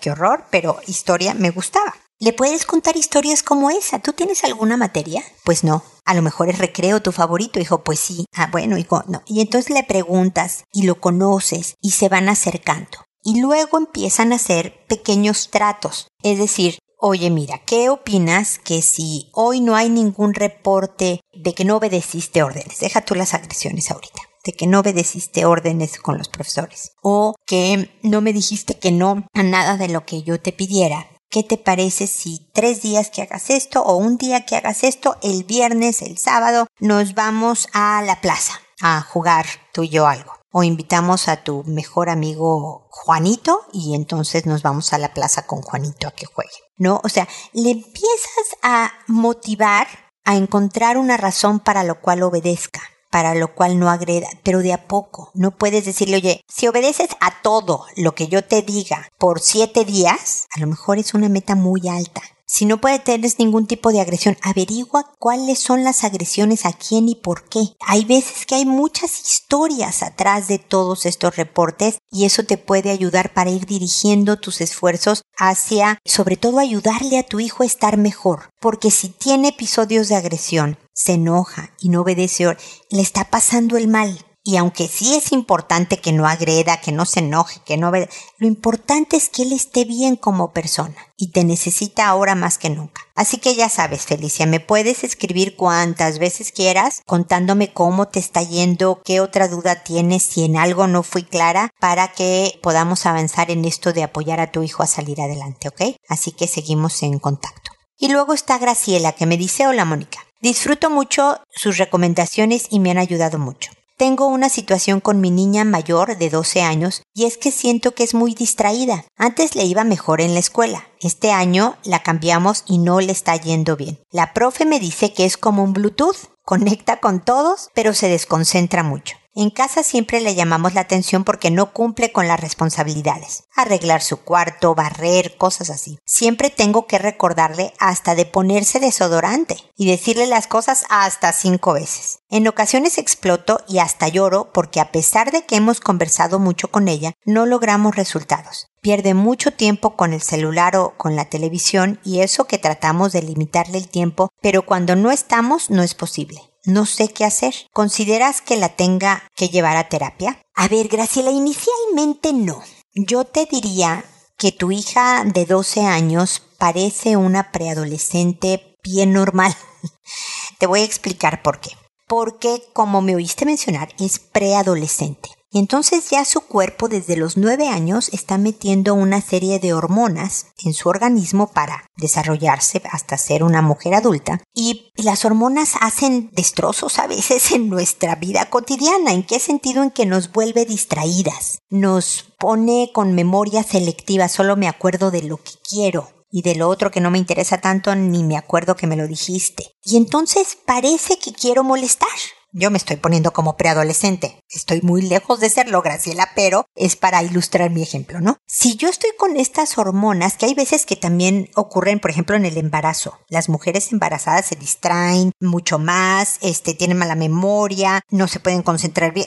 qué 0.00 0.10
horror, 0.10 0.46
pero 0.50 0.78
historia 0.86 1.34
me 1.34 1.50
gustaba. 1.50 1.94
¿Le 2.18 2.32
puedes 2.32 2.64
contar 2.64 2.96
historias 2.96 3.42
como 3.42 3.68
esa? 3.68 3.98
¿Tú 3.98 4.14
tienes 4.14 4.42
alguna 4.42 4.78
materia? 4.78 5.22
Pues 5.44 5.64
no. 5.64 5.82
A 6.06 6.14
lo 6.14 6.22
mejor 6.22 6.48
es 6.48 6.56
recreo 6.56 7.02
tu 7.02 7.12
favorito. 7.12 7.60
Hijo, 7.60 7.84
pues 7.84 8.00
sí. 8.00 8.24
Ah, 8.34 8.48
bueno, 8.50 8.78
hijo, 8.78 9.04
no. 9.06 9.20
Y 9.26 9.42
entonces 9.42 9.68
le 9.70 9.84
preguntas 9.84 10.64
y 10.72 10.84
lo 10.84 10.98
conoces 10.98 11.74
y 11.82 11.90
se 11.90 12.08
van 12.08 12.30
acercando. 12.30 13.04
Y 13.22 13.42
luego 13.42 13.76
empiezan 13.76 14.32
a 14.32 14.36
hacer 14.36 14.86
pequeños 14.86 15.50
tratos. 15.50 16.08
Es 16.22 16.38
decir, 16.38 16.78
oye, 16.98 17.28
mira, 17.28 17.58
¿qué 17.66 17.90
opinas 17.90 18.60
que 18.60 18.80
si 18.80 19.28
hoy 19.34 19.60
no 19.60 19.76
hay 19.76 19.90
ningún 19.90 20.32
reporte 20.32 21.20
de 21.34 21.52
que 21.52 21.66
no 21.66 21.76
obedeciste 21.76 22.42
órdenes? 22.42 22.80
Deja 22.80 23.02
tú 23.02 23.14
las 23.14 23.34
agresiones 23.34 23.90
ahorita 23.90 24.22
de 24.42 24.52
que 24.52 24.66
no 24.66 24.80
obedeciste 24.80 25.44
órdenes 25.44 25.98
con 25.98 26.16
los 26.16 26.28
profesores 26.28 26.92
o 27.02 27.34
que 27.44 27.90
no 28.02 28.20
me 28.20 28.32
dijiste 28.32 28.78
que 28.78 28.92
no 28.92 29.26
a 29.34 29.42
nada 29.42 29.76
de 29.76 29.88
lo 29.88 30.06
que 30.06 30.22
yo 30.22 30.40
te 30.40 30.52
pidiera 30.52 31.08
¿Qué 31.28 31.42
te 31.42 31.58
parece 31.58 32.06
si 32.06 32.50
tres 32.52 32.82
días 32.82 33.10
que 33.10 33.22
hagas 33.22 33.50
esto 33.50 33.82
o 33.82 33.96
un 33.96 34.16
día 34.16 34.46
que 34.46 34.56
hagas 34.56 34.84
esto, 34.84 35.16
el 35.22 35.44
viernes, 35.44 36.02
el 36.02 36.18
sábado, 36.18 36.66
nos 36.78 37.14
vamos 37.14 37.68
a 37.72 38.02
la 38.02 38.20
plaza 38.20 38.60
a 38.80 39.00
jugar 39.02 39.46
tú 39.72 39.82
y 39.82 39.88
yo 39.88 40.06
algo? 40.06 40.32
O 40.52 40.62
invitamos 40.62 41.28
a 41.28 41.42
tu 41.42 41.64
mejor 41.64 42.08
amigo 42.08 42.88
Juanito 42.90 43.66
y 43.72 43.94
entonces 43.94 44.46
nos 44.46 44.62
vamos 44.62 44.92
a 44.92 44.98
la 44.98 45.12
plaza 45.12 45.46
con 45.46 45.60
Juanito 45.62 46.08
a 46.08 46.12
que 46.12 46.26
juegue. 46.26 46.50
¿No? 46.78 47.00
O 47.04 47.08
sea, 47.08 47.28
le 47.52 47.70
empiezas 47.70 48.56
a 48.62 48.92
motivar 49.06 49.86
a 50.24 50.36
encontrar 50.36 50.96
una 50.98 51.16
razón 51.16 51.60
para 51.60 51.84
lo 51.84 52.00
cual 52.00 52.22
obedezca 52.22 52.80
para 53.10 53.34
lo 53.34 53.54
cual 53.54 53.78
no 53.78 53.90
agreda, 53.90 54.28
pero 54.42 54.60
de 54.60 54.72
a 54.72 54.86
poco. 54.86 55.30
No 55.34 55.52
puedes 55.52 55.84
decirle, 55.84 56.16
oye, 56.16 56.40
si 56.48 56.68
obedeces 56.68 57.10
a 57.20 57.42
todo 57.42 57.84
lo 57.96 58.14
que 58.14 58.28
yo 58.28 58.44
te 58.44 58.62
diga 58.62 59.08
por 59.18 59.40
siete 59.40 59.84
días, 59.84 60.46
a 60.54 60.60
lo 60.60 60.66
mejor 60.66 60.98
es 60.98 61.14
una 61.14 61.28
meta 61.28 61.54
muy 61.54 61.88
alta. 61.88 62.22
Si 62.48 62.64
no 62.64 62.80
puede 62.80 63.00
tener 63.00 63.28
ningún 63.38 63.66
tipo 63.66 63.90
de 63.90 64.00
agresión, 64.00 64.36
averigua 64.40 65.12
cuáles 65.18 65.58
son 65.58 65.82
las 65.82 66.04
agresiones 66.04 66.64
a 66.64 66.72
quién 66.72 67.08
y 67.08 67.16
por 67.16 67.48
qué. 67.48 67.74
Hay 67.84 68.04
veces 68.04 68.46
que 68.46 68.54
hay 68.54 68.64
muchas 68.64 69.20
historias 69.20 70.04
atrás 70.04 70.46
de 70.46 70.60
todos 70.60 71.06
estos 71.06 71.34
reportes 71.34 71.98
y 72.08 72.24
eso 72.24 72.44
te 72.44 72.56
puede 72.56 72.90
ayudar 72.90 73.34
para 73.34 73.50
ir 73.50 73.66
dirigiendo 73.66 74.38
tus 74.38 74.60
esfuerzos 74.60 75.22
hacia, 75.36 75.98
sobre 76.04 76.36
todo, 76.36 76.60
ayudarle 76.60 77.18
a 77.18 77.24
tu 77.24 77.40
hijo 77.40 77.64
a 77.64 77.66
estar 77.66 77.96
mejor. 77.96 78.50
Porque 78.60 78.92
si 78.92 79.08
tiene 79.08 79.48
episodios 79.48 80.08
de 80.08 80.14
agresión, 80.14 80.78
se 80.96 81.12
enoja 81.12 81.70
y 81.78 81.90
no 81.90 82.00
obedece, 82.00 82.56
le 82.90 83.02
está 83.02 83.30
pasando 83.30 83.76
el 83.76 83.86
mal. 83.86 84.18
Y 84.48 84.58
aunque 84.58 84.86
sí 84.86 85.16
es 85.16 85.32
importante 85.32 85.98
que 85.98 86.12
no 86.12 86.28
agreda, 86.28 86.80
que 86.80 86.92
no 86.92 87.04
se 87.04 87.18
enoje, 87.18 87.60
que 87.66 87.76
no 87.76 87.90
ve, 87.90 88.08
lo 88.38 88.46
importante 88.46 89.16
es 89.16 89.28
que 89.28 89.42
él 89.42 89.52
esté 89.52 89.84
bien 89.84 90.14
como 90.14 90.52
persona 90.52 90.94
y 91.16 91.32
te 91.32 91.42
necesita 91.42 92.06
ahora 92.06 92.36
más 92.36 92.56
que 92.56 92.70
nunca. 92.70 93.02
Así 93.16 93.38
que 93.38 93.56
ya 93.56 93.68
sabes, 93.68 94.02
Felicia, 94.02 94.46
me 94.46 94.60
puedes 94.60 95.02
escribir 95.02 95.56
cuantas 95.56 96.20
veces 96.20 96.52
quieras 96.52 97.02
contándome 97.06 97.72
cómo 97.72 98.06
te 98.06 98.20
está 98.20 98.40
yendo, 98.40 99.02
qué 99.04 99.18
otra 99.18 99.48
duda 99.48 99.82
tienes, 99.82 100.22
si 100.22 100.44
en 100.44 100.56
algo 100.56 100.86
no 100.86 101.02
fui 101.02 101.24
clara, 101.24 101.70
para 101.80 102.12
que 102.12 102.60
podamos 102.62 103.04
avanzar 103.04 103.50
en 103.50 103.64
esto 103.64 103.92
de 103.92 104.04
apoyar 104.04 104.38
a 104.38 104.52
tu 104.52 104.62
hijo 104.62 104.84
a 104.84 104.86
salir 104.86 105.20
adelante, 105.20 105.66
¿ok? 105.66 105.96
Así 106.08 106.30
que 106.30 106.46
seguimos 106.46 107.02
en 107.02 107.18
contacto. 107.18 107.72
Y 107.98 108.10
luego 108.10 108.32
está 108.32 108.58
Graciela 108.58 109.10
que 109.10 109.26
me 109.26 109.36
dice, 109.38 109.66
hola 109.66 109.84
Mónica, 109.84 110.25
disfruto 110.40 110.90
mucho 110.90 111.40
sus 111.50 111.78
recomendaciones 111.78 112.66
y 112.70 112.80
me 112.80 112.90
han 112.90 112.98
ayudado 112.98 113.38
mucho. 113.38 113.70
Tengo 113.96 114.26
una 114.26 114.50
situación 114.50 115.00
con 115.00 115.22
mi 115.22 115.30
niña 115.30 115.64
mayor 115.64 116.18
de 116.18 116.28
12 116.28 116.60
años 116.60 117.02
y 117.14 117.24
es 117.24 117.38
que 117.38 117.50
siento 117.50 117.94
que 117.94 118.04
es 118.04 118.12
muy 118.12 118.34
distraída. 118.34 119.06
Antes 119.16 119.54
le 119.54 119.64
iba 119.64 119.84
mejor 119.84 120.20
en 120.20 120.34
la 120.34 120.40
escuela. 120.40 120.86
Este 121.00 121.32
año 121.32 121.78
la 121.82 122.02
cambiamos 122.02 122.64
y 122.66 122.76
no 122.76 123.00
le 123.00 123.12
está 123.12 123.36
yendo 123.36 123.74
bien. 123.74 123.98
La 124.10 124.34
profe 124.34 124.66
me 124.66 124.80
dice 124.80 125.14
que 125.14 125.24
es 125.24 125.38
como 125.38 125.64
un 125.64 125.72
Bluetooth. 125.72 126.28
Conecta 126.44 127.00
con 127.00 127.24
todos, 127.24 127.70
pero 127.74 127.94
se 127.94 128.08
desconcentra 128.08 128.82
mucho. 128.82 129.16
En 129.38 129.50
casa 129.50 129.82
siempre 129.82 130.22
le 130.22 130.34
llamamos 130.34 130.72
la 130.72 130.80
atención 130.80 131.22
porque 131.22 131.50
no 131.50 131.74
cumple 131.74 132.10
con 132.10 132.26
las 132.26 132.40
responsabilidades. 132.40 133.44
Arreglar 133.54 134.00
su 134.00 134.22
cuarto, 134.22 134.74
barrer, 134.74 135.36
cosas 135.36 135.68
así. 135.68 135.98
Siempre 136.06 136.48
tengo 136.48 136.86
que 136.86 136.96
recordarle 136.96 137.74
hasta 137.78 138.14
de 138.14 138.24
ponerse 138.24 138.80
desodorante 138.80 139.58
y 139.76 139.90
decirle 139.90 140.26
las 140.26 140.46
cosas 140.46 140.86
hasta 140.88 141.34
cinco 141.34 141.74
veces. 141.74 142.20
En 142.30 142.48
ocasiones 142.48 142.96
exploto 142.96 143.60
y 143.68 143.76
hasta 143.76 144.08
lloro 144.08 144.52
porque 144.54 144.80
a 144.80 144.90
pesar 144.90 145.30
de 145.30 145.44
que 145.44 145.56
hemos 145.56 145.80
conversado 145.80 146.38
mucho 146.38 146.68
con 146.68 146.88
ella, 146.88 147.12
no 147.26 147.44
logramos 147.44 147.94
resultados. 147.94 148.68
Pierde 148.80 149.12
mucho 149.12 149.50
tiempo 149.50 149.96
con 149.96 150.14
el 150.14 150.22
celular 150.22 150.76
o 150.76 150.96
con 150.96 151.14
la 151.14 151.26
televisión 151.26 152.00
y 152.02 152.20
eso 152.20 152.46
que 152.46 152.56
tratamos 152.56 153.12
de 153.12 153.20
limitarle 153.20 153.76
el 153.76 153.88
tiempo, 153.88 154.30
pero 154.40 154.64
cuando 154.64 154.96
no 154.96 155.10
estamos 155.10 155.68
no 155.68 155.82
es 155.82 155.92
posible 155.92 156.40
no 156.66 156.84
sé 156.84 157.08
qué 157.08 157.24
hacer. 157.24 157.54
¿Consideras 157.72 158.42
que 158.42 158.56
la 158.56 158.76
tenga 158.76 159.22
que 159.34 159.48
llevar 159.48 159.76
a 159.76 159.88
terapia? 159.88 160.40
A 160.54 160.68
ver, 160.68 160.88
Graciela, 160.88 161.30
inicialmente 161.30 162.32
no. 162.32 162.62
Yo 162.94 163.24
te 163.24 163.46
diría 163.46 164.04
que 164.36 164.52
tu 164.52 164.70
hija 164.70 165.24
de 165.24 165.46
12 165.46 165.86
años 165.86 166.42
parece 166.58 167.16
una 167.16 167.52
preadolescente 167.52 168.76
bien 168.82 169.12
normal. 169.12 169.54
te 170.58 170.66
voy 170.66 170.80
a 170.80 170.84
explicar 170.84 171.42
por 171.42 171.60
qué. 171.60 171.70
Porque, 172.08 172.62
como 172.72 173.00
me 173.00 173.16
oíste 173.16 173.44
mencionar, 173.46 173.88
es 173.98 174.18
preadolescente. 174.18 175.30
Entonces 175.58 176.10
ya 176.10 176.26
su 176.26 176.42
cuerpo 176.42 176.86
desde 176.86 177.16
los 177.16 177.38
nueve 177.38 177.68
años 177.68 178.10
está 178.12 178.36
metiendo 178.36 178.92
una 178.92 179.22
serie 179.22 179.58
de 179.58 179.72
hormonas 179.72 180.48
en 180.62 180.74
su 180.74 180.90
organismo 180.90 181.50
para 181.50 181.88
desarrollarse 181.96 182.82
hasta 182.92 183.16
ser 183.16 183.42
una 183.42 183.62
mujer 183.62 183.94
adulta. 183.94 184.42
Y 184.52 184.92
las 184.96 185.24
hormonas 185.24 185.72
hacen 185.80 186.28
destrozos 186.34 186.98
a 186.98 187.06
veces 187.06 187.52
en 187.52 187.70
nuestra 187.70 188.16
vida 188.16 188.50
cotidiana. 188.50 189.14
¿En 189.14 189.22
qué 189.22 189.40
sentido? 189.40 189.82
En 189.82 189.92
que 189.92 190.04
nos 190.04 190.30
vuelve 190.30 190.66
distraídas. 190.66 191.58
Nos 191.70 192.34
pone 192.38 192.90
con 192.92 193.14
memoria 193.14 193.62
selectiva. 193.62 194.28
Solo 194.28 194.56
me 194.56 194.68
acuerdo 194.68 195.10
de 195.10 195.22
lo 195.22 195.38
que 195.38 195.52
quiero 195.66 196.10
y 196.30 196.42
de 196.42 196.54
lo 196.54 196.68
otro 196.68 196.90
que 196.90 197.00
no 197.00 197.10
me 197.10 197.16
interesa 197.16 197.62
tanto 197.62 197.94
ni 197.94 198.24
me 198.24 198.36
acuerdo 198.36 198.76
que 198.76 198.86
me 198.86 198.96
lo 198.96 199.08
dijiste. 199.08 199.72
Y 199.82 199.96
entonces 199.96 200.58
parece 200.66 201.18
que 201.18 201.32
quiero 201.32 201.64
molestar. 201.64 202.10
Yo 202.58 202.70
me 202.70 202.78
estoy 202.78 202.96
poniendo 202.96 203.34
como 203.34 203.58
preadolescente. 203.58 204.42
Estoy 204.48 204.80
muy 204.80 205.02
lejos 205.02 205.40
de 205.40 205.50
serlo, 205.50 205.82
Graciela, 205.82 206.30
pero 206.34 206.64
es 206.74 206.96
para 206.96 207.22
ilustrar 207.22 207.68
mi 207.68 207.82
ejemplo, 207.82 208.22
¿no? 208.22 208.38
Si 208.46 208.76
yo 208.76 208.88
estoy 208.88 209.10
con 209.18 209.36
estas 209.36 209.76
hormonas, 209.76 210.38
que 210.38 210.46
hay 210.46 210.54
veces 210.54 210.86
que 210.86 210.96
también 210.96 211.50
ocurren, 211.54 212.00
por 212.00 212.10
ejemplo, 212.10 212.34
en 212.34 212.46
el 212.46 212.56
embarazo. 212.56 213.18
Las 213.28 213.50
mujeres 213.50 213.92
embarazadas 213.92 214.46
se 214.46 214.56
distraen 214.56 215.32
mucho 215.38 215.78
más, 215.78 216.38
este, 216.40 216.72
tienen 216.72 216.96
mala 216.96 217.14
memoria, 217.14 218.00
no 218.08 218.26
se 218.26 218.40
pueden 218.40 218.62
concentrar 218.62 219.12
bien. 219.12 219.26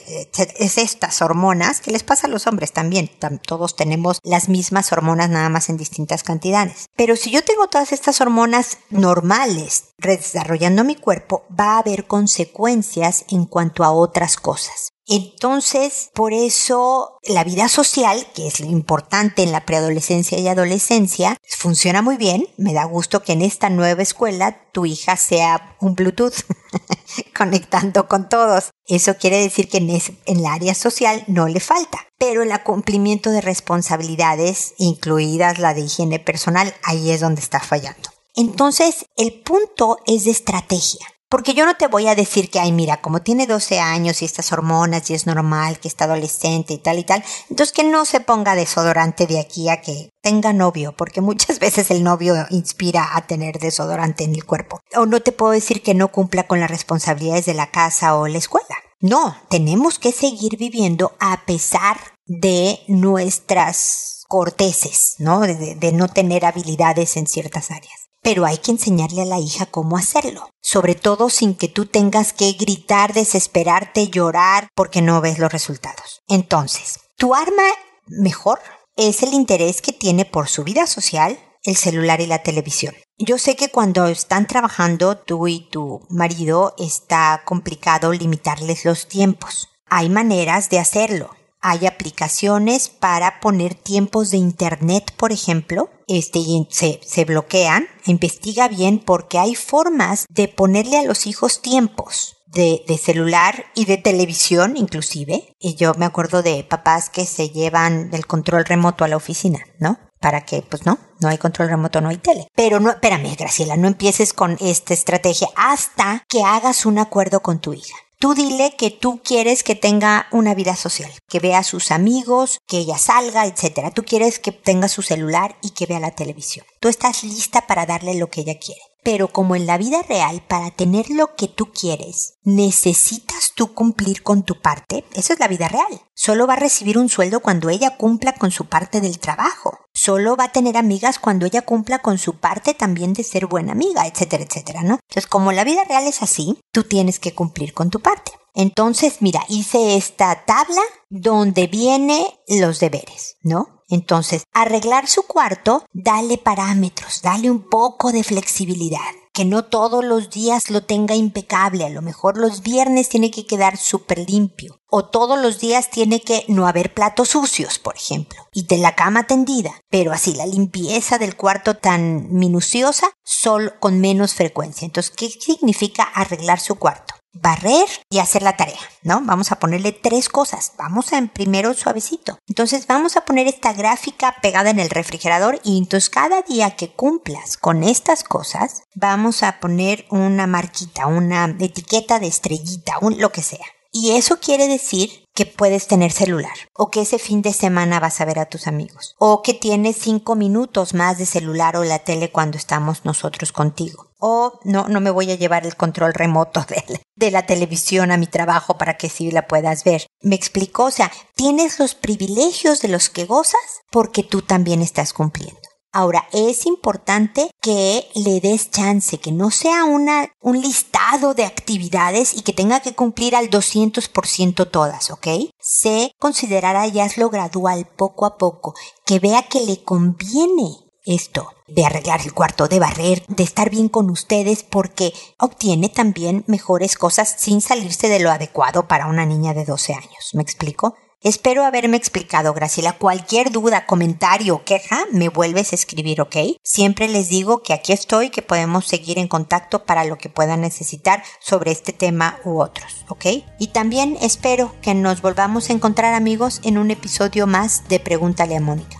Es 0.58 0.76
estas 0.76 1.22
hormonas 1.22 1.80
que 1.80 1.92
les 1.92 2.02
pasa 2.02 2.26
a 2.26 2.30
los 2.30 2.48
hombres 2.48 2.72
también. 2.72 3.12
Todos 3.46 3.76
tenemos 3.76 4.18
las 4.24 4.48
mismas 4.48 4.90
hormonas, 4.90 5.30
nada 5.30 5.50
más 5.50 5.68
en 5.68 5.76
distintas 5.76 6.24
cantidades. 6.24 6.86
Pero 6.96 7.14
si 7.14 7.30
yo 7.30 7.44
tengo 7.44 7.68
todas 7.68 7.92
estas 7.92 8.20
hormonas 8.20 8.78
normales 8.90 9.84
desarrollando 9.98 10.82
mi 10.82 10.96
cuerpo, 10.96 11.44
va 11.48 11.74
a 11.74 11.78
haber 11.78 12.06
consecuencias 12.06 13.19
en 13.28 13.44
cuanto 13.44 13.84
a 13.84 13.92
otras 13.92 14.36
cosas. 14.36 14.90
Entonces, 15.12 16.10
por 16.14 16.32
eso 16.32 17.18
la 17.24 17.42
vida 17.42 17.68
social, 17.68 18.28
que 18.32 18.46
es 18.46 18.60
lo 18.60 18.66
importante 18.66 19.42
en 19.42 19.50
la 19.50 19.66
preadolescencia 19.66 20.38
y 20.38 20.46
adolescencia, 20.46 21.36
funciona 21.48 22.00
muy 22.00 22.16
bien. 22.16 22.46
Me 22.56 22.72
da 22.72 22.84
gusto 22.84 23.24
que 23.24 23.32
en 23.32 23.42
esta 23.42 23.70
nueva 23.70 24.02
escuela 24.02 24.70
tu 24.70 24.86
hija 24.86 25.16
sea 25.16 25.76
un 25.80 25.96
Bluetooth 25.96 26.44
conectando 27.36 28.06
con 28.06 28.28
todos. 28.28 28.70
Eso 28.86 29.16
quiere 29.16 29.38
decir 29.38 29.68
que 29.68 29.78
en, 29.78 29.90
en 29.90 30.38
el 30.38 30.46
área 30.46 30.76
social 30.76 31.24
no 31.26 31.48
le 31.48 31.58
falta. 31.58 32.06
Pero 32.16 32.42
el 32.42 32.62
cumplimiento 32.62 33.32
de 33.32 33.40
responsabilidades, 33.40 34.74
incluidas 34.78 35.58
la 35.58 35.74
de 35.74 35.80
higiene 35.80 36.20
personal, 36.20 36.72
ahí 36.84 37.10
es 37.10 37.20
donde 37.20 37.40
está 37.40 37.58
fallando. 37.58 38.10
Entonces, 38.36 39.06
el 39.16 39.40
punto 39.40 39.98
es 40.06 40.24
de 40.24 40.30
estrategia. 40.30 41.04
Porque 41.30 41.54
yo 41.54 41.64
no 41.64 41.76
te 41.76 41.86
voy 41.86 42.08
a 42.08 42.16
decir 42.16 42.50
que, 42.50 42.58
ay, 42.58 42.72
mira, 42.72 43.00
como 43.00 43.22
tiene 43.22 43.46
12 43.46 43.78
años 43.78 44.20
y 44.20 44.24
estas 44.24 44.50
hormonas 44.50 45.08
y 45.08 45.14
es 45.14 45.28
normal 45.28 45.78
que 45.78 45.86
está 45.86 46.06
adolescente 46.06 46.74
y 46.74 46.78
tal 46.78 46.98
y 46.98 47.04
tal, 47.04 47.22
entonces 47.48 47.72
que 47.72 47.84
no 47.84 48.04
se 48.04 48.18
ponga 48.18 48.56
desodorante 48.56 49.28
de 49.28 49.38
aquí 49.38 49.68
a 49.68 49.80
que 49.80 50.10
tenga 50.22 50.52
novio, 50.52 50.92
porque 50.96 51.20
muchas 51.20 51.58
veces 51.60 51.92
el 51.92 52.02
novio 52.02 52.34
inspira 52.50 53.10
a 53.14 53.28
tener 53.28 53.60
desodorante 53.60 54.24
en 54.24 54.34
el 54.34 54.44
cuerpo. 54.44 54.80
O 54.96 55.06
no 55.06 55.20
te 55.20 55.30
puedo 55.30 55.52
decir 55.52 55.84
que 55.84 55.94
no 55.94 56.08
cumpla 56.08 56.48
con 56.48 56.58
las 56.58 56.70
responsabilidades 56.70 57.46
de 57.46 57.54
la 57.54 57.70
casa 57.70 58.16
o 58.16 58.26
la 58.26 58.38
escuela. 58.38 58.74
No, 59.00 59.36
tenemos 59.48 60.00
que 60.00 60.10
seguir 60.10 60.56
viviendo 60.58 61.12
a 61.20 61.44
pesar 61.46 61.96
de 62.26 62.80
nuestras 62.88 64.24
corteses, 64.26 65.14
¿no? 65.18 65.40
De, 65.42 65.76
de 65.76 65.92
no 65.92 66.08
tener 66.08 66.44
habilidades 66.44 67.16
en 67.16 67.28
ciertas 67.28 67.70
áreas 67.70 67.99
pero 68.22 68.44
hay 68.46 68.58
que 68.58 68.70
enseñarle 68.70 69.22
a 69.22 69.26
la 69.26 69.38
hija 69.38 69.66
cómo 69.66 69.96
hacerlo, 69.96 70.50
sobre 70.60 70.94
todo 70.94 71.30
sin 71.30 71.54
que 71.54 71.68
tú 71.68 71.86
tengas 71.86 72.32
que 72.32 72.52
gritar, 72.52 73.12
desesperarte, 73.12 74.08
llorar 74.08 74.68
porque 74.74 75.02
no 75.02 75.20
ves 75.20 75.38
los 75.38 75.52
resultados. 75.52 76.20
Entonces, 76.28 77.00
tu 77.16 77.34
arma 77.34 77.64
mejor 78.06 78.60
es 78.96 79.22
el 79.22 79.32
interés 79.32 79.80
que 79.80 79.92
tiene 79.92 80.24
por 80.24 80.48
su 80.48 80.64
vida 80.64 80.86
social, 80.86 81.38
el 81.62 81.76
celular 81.76 82.20
y 82.20 82.26
la 82.26 82.42
televisión. 82.42 82.94
Yo 83.18 83.38
sé 83.38 83.54
que 83.54 83.68
cuando 83.68 84.06
están 84.06 84.46
trabajando 84.46 85.18
tú 85.18 85.46
y 85.46 85.68
tu 85.70 86.00
marido 86.08 86.74
está 86.78 87.42
complicado 87.44 88.12
limitarles 88.12 88.84
los 88.84 89.08
tiempos. 89.08 89.68
Hay 89.86 90.08
maneras 90.08 90.70
de 90.70 90.78
hacerlo. 90.78 91.30
Hay 91.60 91.86
aplicaciones 91.86 92.88
para 92.88 93.40
poner 93.40 93.74
tiempos 93.74 94.30
de 94.30 94.38
internet, 94.38 95.12
por 95.16 95.32
ejemplo, 95.32 95.90
este, 96.08 96.40
se, 96.70 97.00
se 97.04 97.24
bloquean. 97.24 97.86
Investiga 98.06 98.68
bien 98.68 98.98
porque 98.98 99.38
hay 99.38 99.54
formas 99.54 100.26
de 100.28 100.48
ponerle 100.48 100.98
a 100.98 101.04
los 101.04 101.26
hijos 101.26 101.62
tiempos. 101.62 102.36
De, 102.46 102.82
de, 102.88 102.98
celular 102.98 103.66
y 103.76 103.84
de 103.84 103.96
televisión 103.96 104.76
inclusive. 104.76 105.54
Y 105.60 105.76
yo 105.76 105.94
me 105.94 106.04
acuerdo 106.04 106.42
de 106.42 106.64
papás 106.64 107.08
que 107.08 107.24
se 107.24 107.50
llevan 107.50 108.10
el 108.12 108.26
control 108.26 108.64
remoto 108.64 109.04
a 109.04 109.08
la 109.08 109.16
oficina, 109.16 109.60
¿no? 109.78 110.00
para 110.20 110.42
que, 110.42 110.62
pues 110.62 110.86
no, 110.86 110.98
no 111.20 111.28
hay 111.28 111.38
control 111.38 111.70
remoto, 111.70 112.00
no 112.00 112.10
hay 112.10 112.18
tele. 112.18 112.46
Pero 112.54 112.78
no, 112.78 112.90
espérame, 112.90 113.34
Graciela, 113.36 113.76
no 113.76 113.88
empieces 113.88 114.32
con 114.32 114.56
esta 114.60 114.94
estrategia 114.94 115.48
hasta 115.56 116.24
que 116.28 116.42
hagas 116.42 116.86
un 116.86 116.98
acuerdo 116.98 117.40
con 117.40 117.58
tu 117.60 117.72
hija. 117.72 117.96
Tú 118.20 118.34
dile 118.34 118.76
que 118.76 118.90
tú 118.90 119.22
quieres 119.24 119.62
que 119.62 119.74
tenga 119.74 120.26
una 120.30 120.54
vida 120.54 120.76
social, 120.76 121.10
que 121.26 121.40
vea 121.40 121.60
a 121.60 121.64
sus 121.64 121.90
amigos, 121.90 122.58
que 122.66 122.76
ella 122.76 122.98
salga, 122.98 123.46
etc. 123.46 123.94
Tú 123.94 124.04
quieres 124.04 124.38
que 124.38 124.52
tenga 124.52 124.88
su 124.88 125.00
celular 125.00 125.56
y 125.62 125.70
que 125.70 125.86
vea 125.86 126.00
la 126.00 126.14
televisión. 126.14 126.66
Tú 126.80 126.88
estás 126.88 127.24
lista 127.24 127.66
para 127.66 127.86
darle 127.86 128.16
lo 128.16 128.28
que 128.28 128.42
ella 128.42 128.58
quiere. 128.58 128.82
Pero 129.02 129.28
como 129.28 129.56
en 129.56 129.66
la 129.66 129.78
vida 129.78 130.02
real, 130.02 130.44
para 130.46 130.70
tener 130.70 131.08
lo 131.08 131.34
que 131.34 131.48
tú 131.48 131.72
quieres, 131.72 132.34
necesitas 132.42 133.39
tú 133.54 133.74
cumplir 133.74 134.22
con 134.22 134.42
tu 134.42 134.60
parte, 134.60 135.04
eso 135.14 135.32
es 135.32 135.40
la 135.40 135.48
vida 135.48 135.68
real. 135.68 136.02
Solo 136.14 136.46
va 136.46 136.54
a 136.54 136.56
recibir 136.56 136.98
un 136.98 137.08
sueldo 137.08 137.40
cuando 137.40 137.68
ella 137.68 137.96
cumpla 137.96 138.34
con 138.34 138.50
su 138.50 138.66
parte 138.66 139.00
del 139.00 139.18
trabajo. 139.18 139.78
Solo 139.92 140.36
va 140.36 140.44
a 140.44 140.52
tener 140.52 140.76
amigas 140.76 141.18
cuando 141.18 141.46
ella 141.46 141.62
cumpla 141.62 142.00
con 142.00 142.18
su 142.18 142.38
parte 142.38 142.74
también 142.74 143.12
de 143.12 143.24
ser 143.24 143.46
buena 143.46 143.72
amiga, 143.72 144.06
etcétera, 144.06 144.44
etcétera, 144.44 144.82
¿no? 144.82 144.98
Entonces, 145.08 145.26
como 145.26 145.52
la 145.52 145.64
vida 145.64 145.84
real 145.84 146.06
es 146.06 146.22
así, 146.22 146.60
tú 146.72 146.84
tienes 146.84 147.18
que 147.18 147.34
cumplir 147.34 147.74
con 147.74 147.90
tu 147.90 148.00
parte. 148.00 148.32
Entonces, 148.54 149.18
mira, 149.20 149.44
hice 149.48 149.96
esta 149.96 150.44
tabla 150.44 150.82
donde 151.08 151.66
viene 151.66 152.26
los 152.48 152.80
deberes, 152.80 153.36
¿no? 153.42 153.82
Entonces, 153.88 154.44
arreglar 154.52 155.08
su 155.08 155.24
cuarto, 155.24 155.84
dale 155.92 156.38
parámetros, 156.38 157.22
dale 157.22 157.50
un 157.50 157.68
poco 157.68 158.12
de 158.12 158.22
flexibilidad. 158.22 159.19
Que 159.32 159.44
no 159.44 159.64
todos 159.64 160.04
los 160.04 160.30
días 160.30 160.70
lo 160.70 160.82
tenga 160.82 161.14
impecable, 161.14 161.84
a 161.84 161.90
lo 161.90 162.02
mejor 162.02 162.36
los 162.36 162.62
viernes 162.62 163.08
tiene 163.08 163.30
que 163.30 163.46
quedar 163.46 163.76
súper 163.76 164.28
limpio. 164.28 164.80
O 164.88 165.04
todos 165.04 165.38
los 165.38 165.60
días 165.60 165.88
tiene 165.90 166.20
que 166.20 166.44
no 166.48 166.66
haber 166.66 166.92
platos 166.94 167.28
sucios, 167.28 167.78
por 167.78 167.96
ejemplo. 167.96 168.48
Y 168.52 168.66
de 168.66 168.78
la 168.78 168.96
cama 168.96 169.28
tendida. 169.28 169.80
Pero 169.88 170.12
así 170.12 170.34
la 170.34 170.46
limpieza 170.46 171.18
del 171.18 171.36
cuarto 171.36 171.76
tan 171.76 172.32
minuciosa, 172.32 173.12
solo 173.24 173.78
con 173.78 174.00
menos 174.00 174.34
frecuencia. 174.34 174.84
Entonces, 174.84 175.12
¿qué 175.16 175.28
significa 175.28 176.02
arreglar 176.02 176.58
su 176.58 176.74
cuarto? 176.74 177.14
Barrer 177.32 177.86
y 178.10 178.18
hacer 178.18 178.42
la 178.42 178.56
tarea, 178.56 178.80
¿no? 179.02 179.20
Vamos 179.22 179.52
a 179.52 179.58
ponerle 179.58 179.92
tres 179.92 180.28
cosas. 180.28 180.72
Vamos 180.76 181.12
a 181.12 181.20
primero 181.32 181.74
suavecito. 181.74 182.38
Entonces 182.48 182.86
vamos 182.86 183.16
a 183.16 183.24
poner 183.24 183.46
esta 183.46 183.72
gráfica 183.72 184.36
pegada 184.42 184.70
en 184.70 184.80
el 184.80 184.90
refrigerador 184.90 185.60
y 185.64 185.78
entonces 185.78 186.10
cada 186.10 186.42
día 186.42 186.76
que 186.76 186.92
cumplas 186.92 187.56
con 187.56 187.82
estas 187.84 188.24
cosas, 188.24 188.82
vamos 188.94 189.42
a 189.42 189.60
poner 189.60 190.06
una 190.10 190.46
marquita, 190.46 191.06
una 191.06 191.56
etiqueta 191.58 192.18
de 192.18 192.26
estrellita, 192.26 192.98
un, 193.00 193.20
lo 193.20 193.30
que 193.30 193.42
sea. 193.42 193.64
Y 193.92 194.12
eso 194.12 194.38
quiere 194.38 194.68
decir 194.68 195.24
que 195.34 195.46
puedes 195.46 195.88
tener 195.88 196.12
celular, 196.12 196.52
o 196.74 196.90
que 196.90 197.00
ese 197.00 197.18
fin 197.18 197.42
de 197.42 197.52
semana 197.52 197.98
vas 197.98 198.20
a 198.20 198.24
ver 198.24 198.38
a 198.38 198.46
tus 198.46 198.68
amigos, 198.68 199.16
o 199.18 199.42
que 199.42 199.52
tienes 199.52 199.96
cinco 199.96 200.36
minutos 200.36 200.94
más 200.94 201.18
de 201.18 201.26
celular 201.26 201.76
o 201.76 201.82
la 201.82 201.98
tele 202.00 202.30
cuando 202.30 202.56
estamos 202.56 203.04
nosotros 203.04 203.50
contigo. 203.50 204.09
O 204.20 204.60
no, 204.64 204.86
no 204.88 205.00
me 205.00 205.10
voy 205.10 205.30
a 205.30 205.34
llevar 205.34 205.66
el 205.66 205.76
control 205.76 206.14
remoto 206.14 206.64
de, 206.68 207.00
de 207.16 207.30
la 207.30 207.46
televisión 207.46 208.12
a 208.12 208.16
mi 208.16 208.26
trabajo 208.26 208.78
para 208.78 208.96
que 208.96 209.08
sí 209.08 209.30
la 209.30 209.48
puedas 209.48 209.84
ver. 209.84 210.06
Me 210.22 210.36
explico, 210.36 210.84
o 210.84 210.90
sea, 210.90 211.10
tienes 211.34 211.78
los 211.78 211.94
privilegios 211.94 212.80
de 212.80 212.88
los 212.88 213.10
que 213.10 213.24
gozas 213.24 213.82
porque 213.90 214.22
tú 214.22 214.42
también 214.42 214.82
estás 214.82 215.12
cumpliendo. 215.12 215.60
Ahora, 215.92 216.28
es 216.32 216.66
importante 216.66 217.50
que 217.60 218.06
le 218.14 218.40
des 218.40 218.70
chance, 218.70 219.18
que 219.18 219.32
no 219.32 219.50
sea 219.50 219.82
una, 219.84 220.32
un 220.40 220.60
listado 220.60 221.34
de 221.34 221.44
actividades 221.44 222.32
y 222.34 222.42
que 222.42 222.52
tenga 222.52 222.78
que 222.78 222.94
cumplir 222.94 223.34
al 223.34 223.50
200% 223.50 224.70
todas, 224.70 225.10
¿ok? 225.10 225.26
Se 225.58 226.12
considerará 226.20 226.86
ya 226.86 227.08
lo 227.16 227.28
gradual, 227.28 227.88
poco 227.96 228.24
a 228.24 228.38
poco, 228.38 228.74
que 229.04 229.18
vea 229.18 229.42
que 229.42 229.62
le 229.62 229.82
conviene 229.82 230.76
esto 231.10 231.54
de 231.68 231.84
arreglar 231.84 232.20
el 232.22 232.32
cuarto, 232.32 232.68
de 232.68 232.80
barrer, 232.80 233.24
de 233.28 233.42
estar 233.42 233.70
bien 233.70 233.88
con 233.88 234.10
ustedes 234.10 234.62
porque 234.62 235.12
obtiene 235.38 235.88
también 235.88 236.44
mejores 236.46 236.96
cosas 236.96 237.34
sin 237.38 237.60
salirse 237.60 238.08
de 238.08 238.20
lo 238.20 238.30
adecuado 238.30 238.88
para 238.88 239.06
una 239.06 239.26
niña 239.26 239.54
de 239.54 239.64
12 239.64 239.94
años. 239.94 240.30
¿Me 240.34 240.42
explico? 240.42 240.94
Espero 241.22 241.66
haberme 241.66 241.98
explicado, 241.98 242.54
Graciela. 242.54 242.94
Cualquier 242.94 243.52
duda, 243.52 243.84
comentario 243.84 244.64
queja, 244.64 245.04
me 245.12 245.28
vuelves 245.28 245.72
a 245.72 245.74
escribir, 245.74 246.22
¿ok? 246.22 246.36
Siempre 246.62 247.08
les 247.08 247.28
digo 247.28 247.62
que 247.62 247.74
aquí 247.74 247.92
estoy, 247.92 248.30
que 248.30 248.40
podemos 248.40 248.86
seguir 248.86 249.18
en 249.18 249.28
contacto 249.28 249.84
para 249.84 250.06
lo 250.06 250.16
que 250.16 250.30
puedan 250.30 250.62
necesitar 250.62 251.22
sobre 251.38 251.72
este 251.72 251.92
tema 251.92 252.38
u 252.46 252.62
otros, 252.62 253.04
¿ok? 253.08 253.26
Y 253.58 253.66
también 253.66 254.16
espero 254.22 254.74
que 254.80 254.94
nos 254.94 255.20
volvamos 255.20 255.68
a 255.68 255.74
encontrar 255.74 256.14
amigos 256.14 256.62
en 256.64 256.78
un 256.78 256.90
episodio 256.90 257.46
más 257.46 257.86
de 257.88 258.00
Pregúntale 258.00 258.56
a 258.56 258.60
Mónica. 258.60 258.99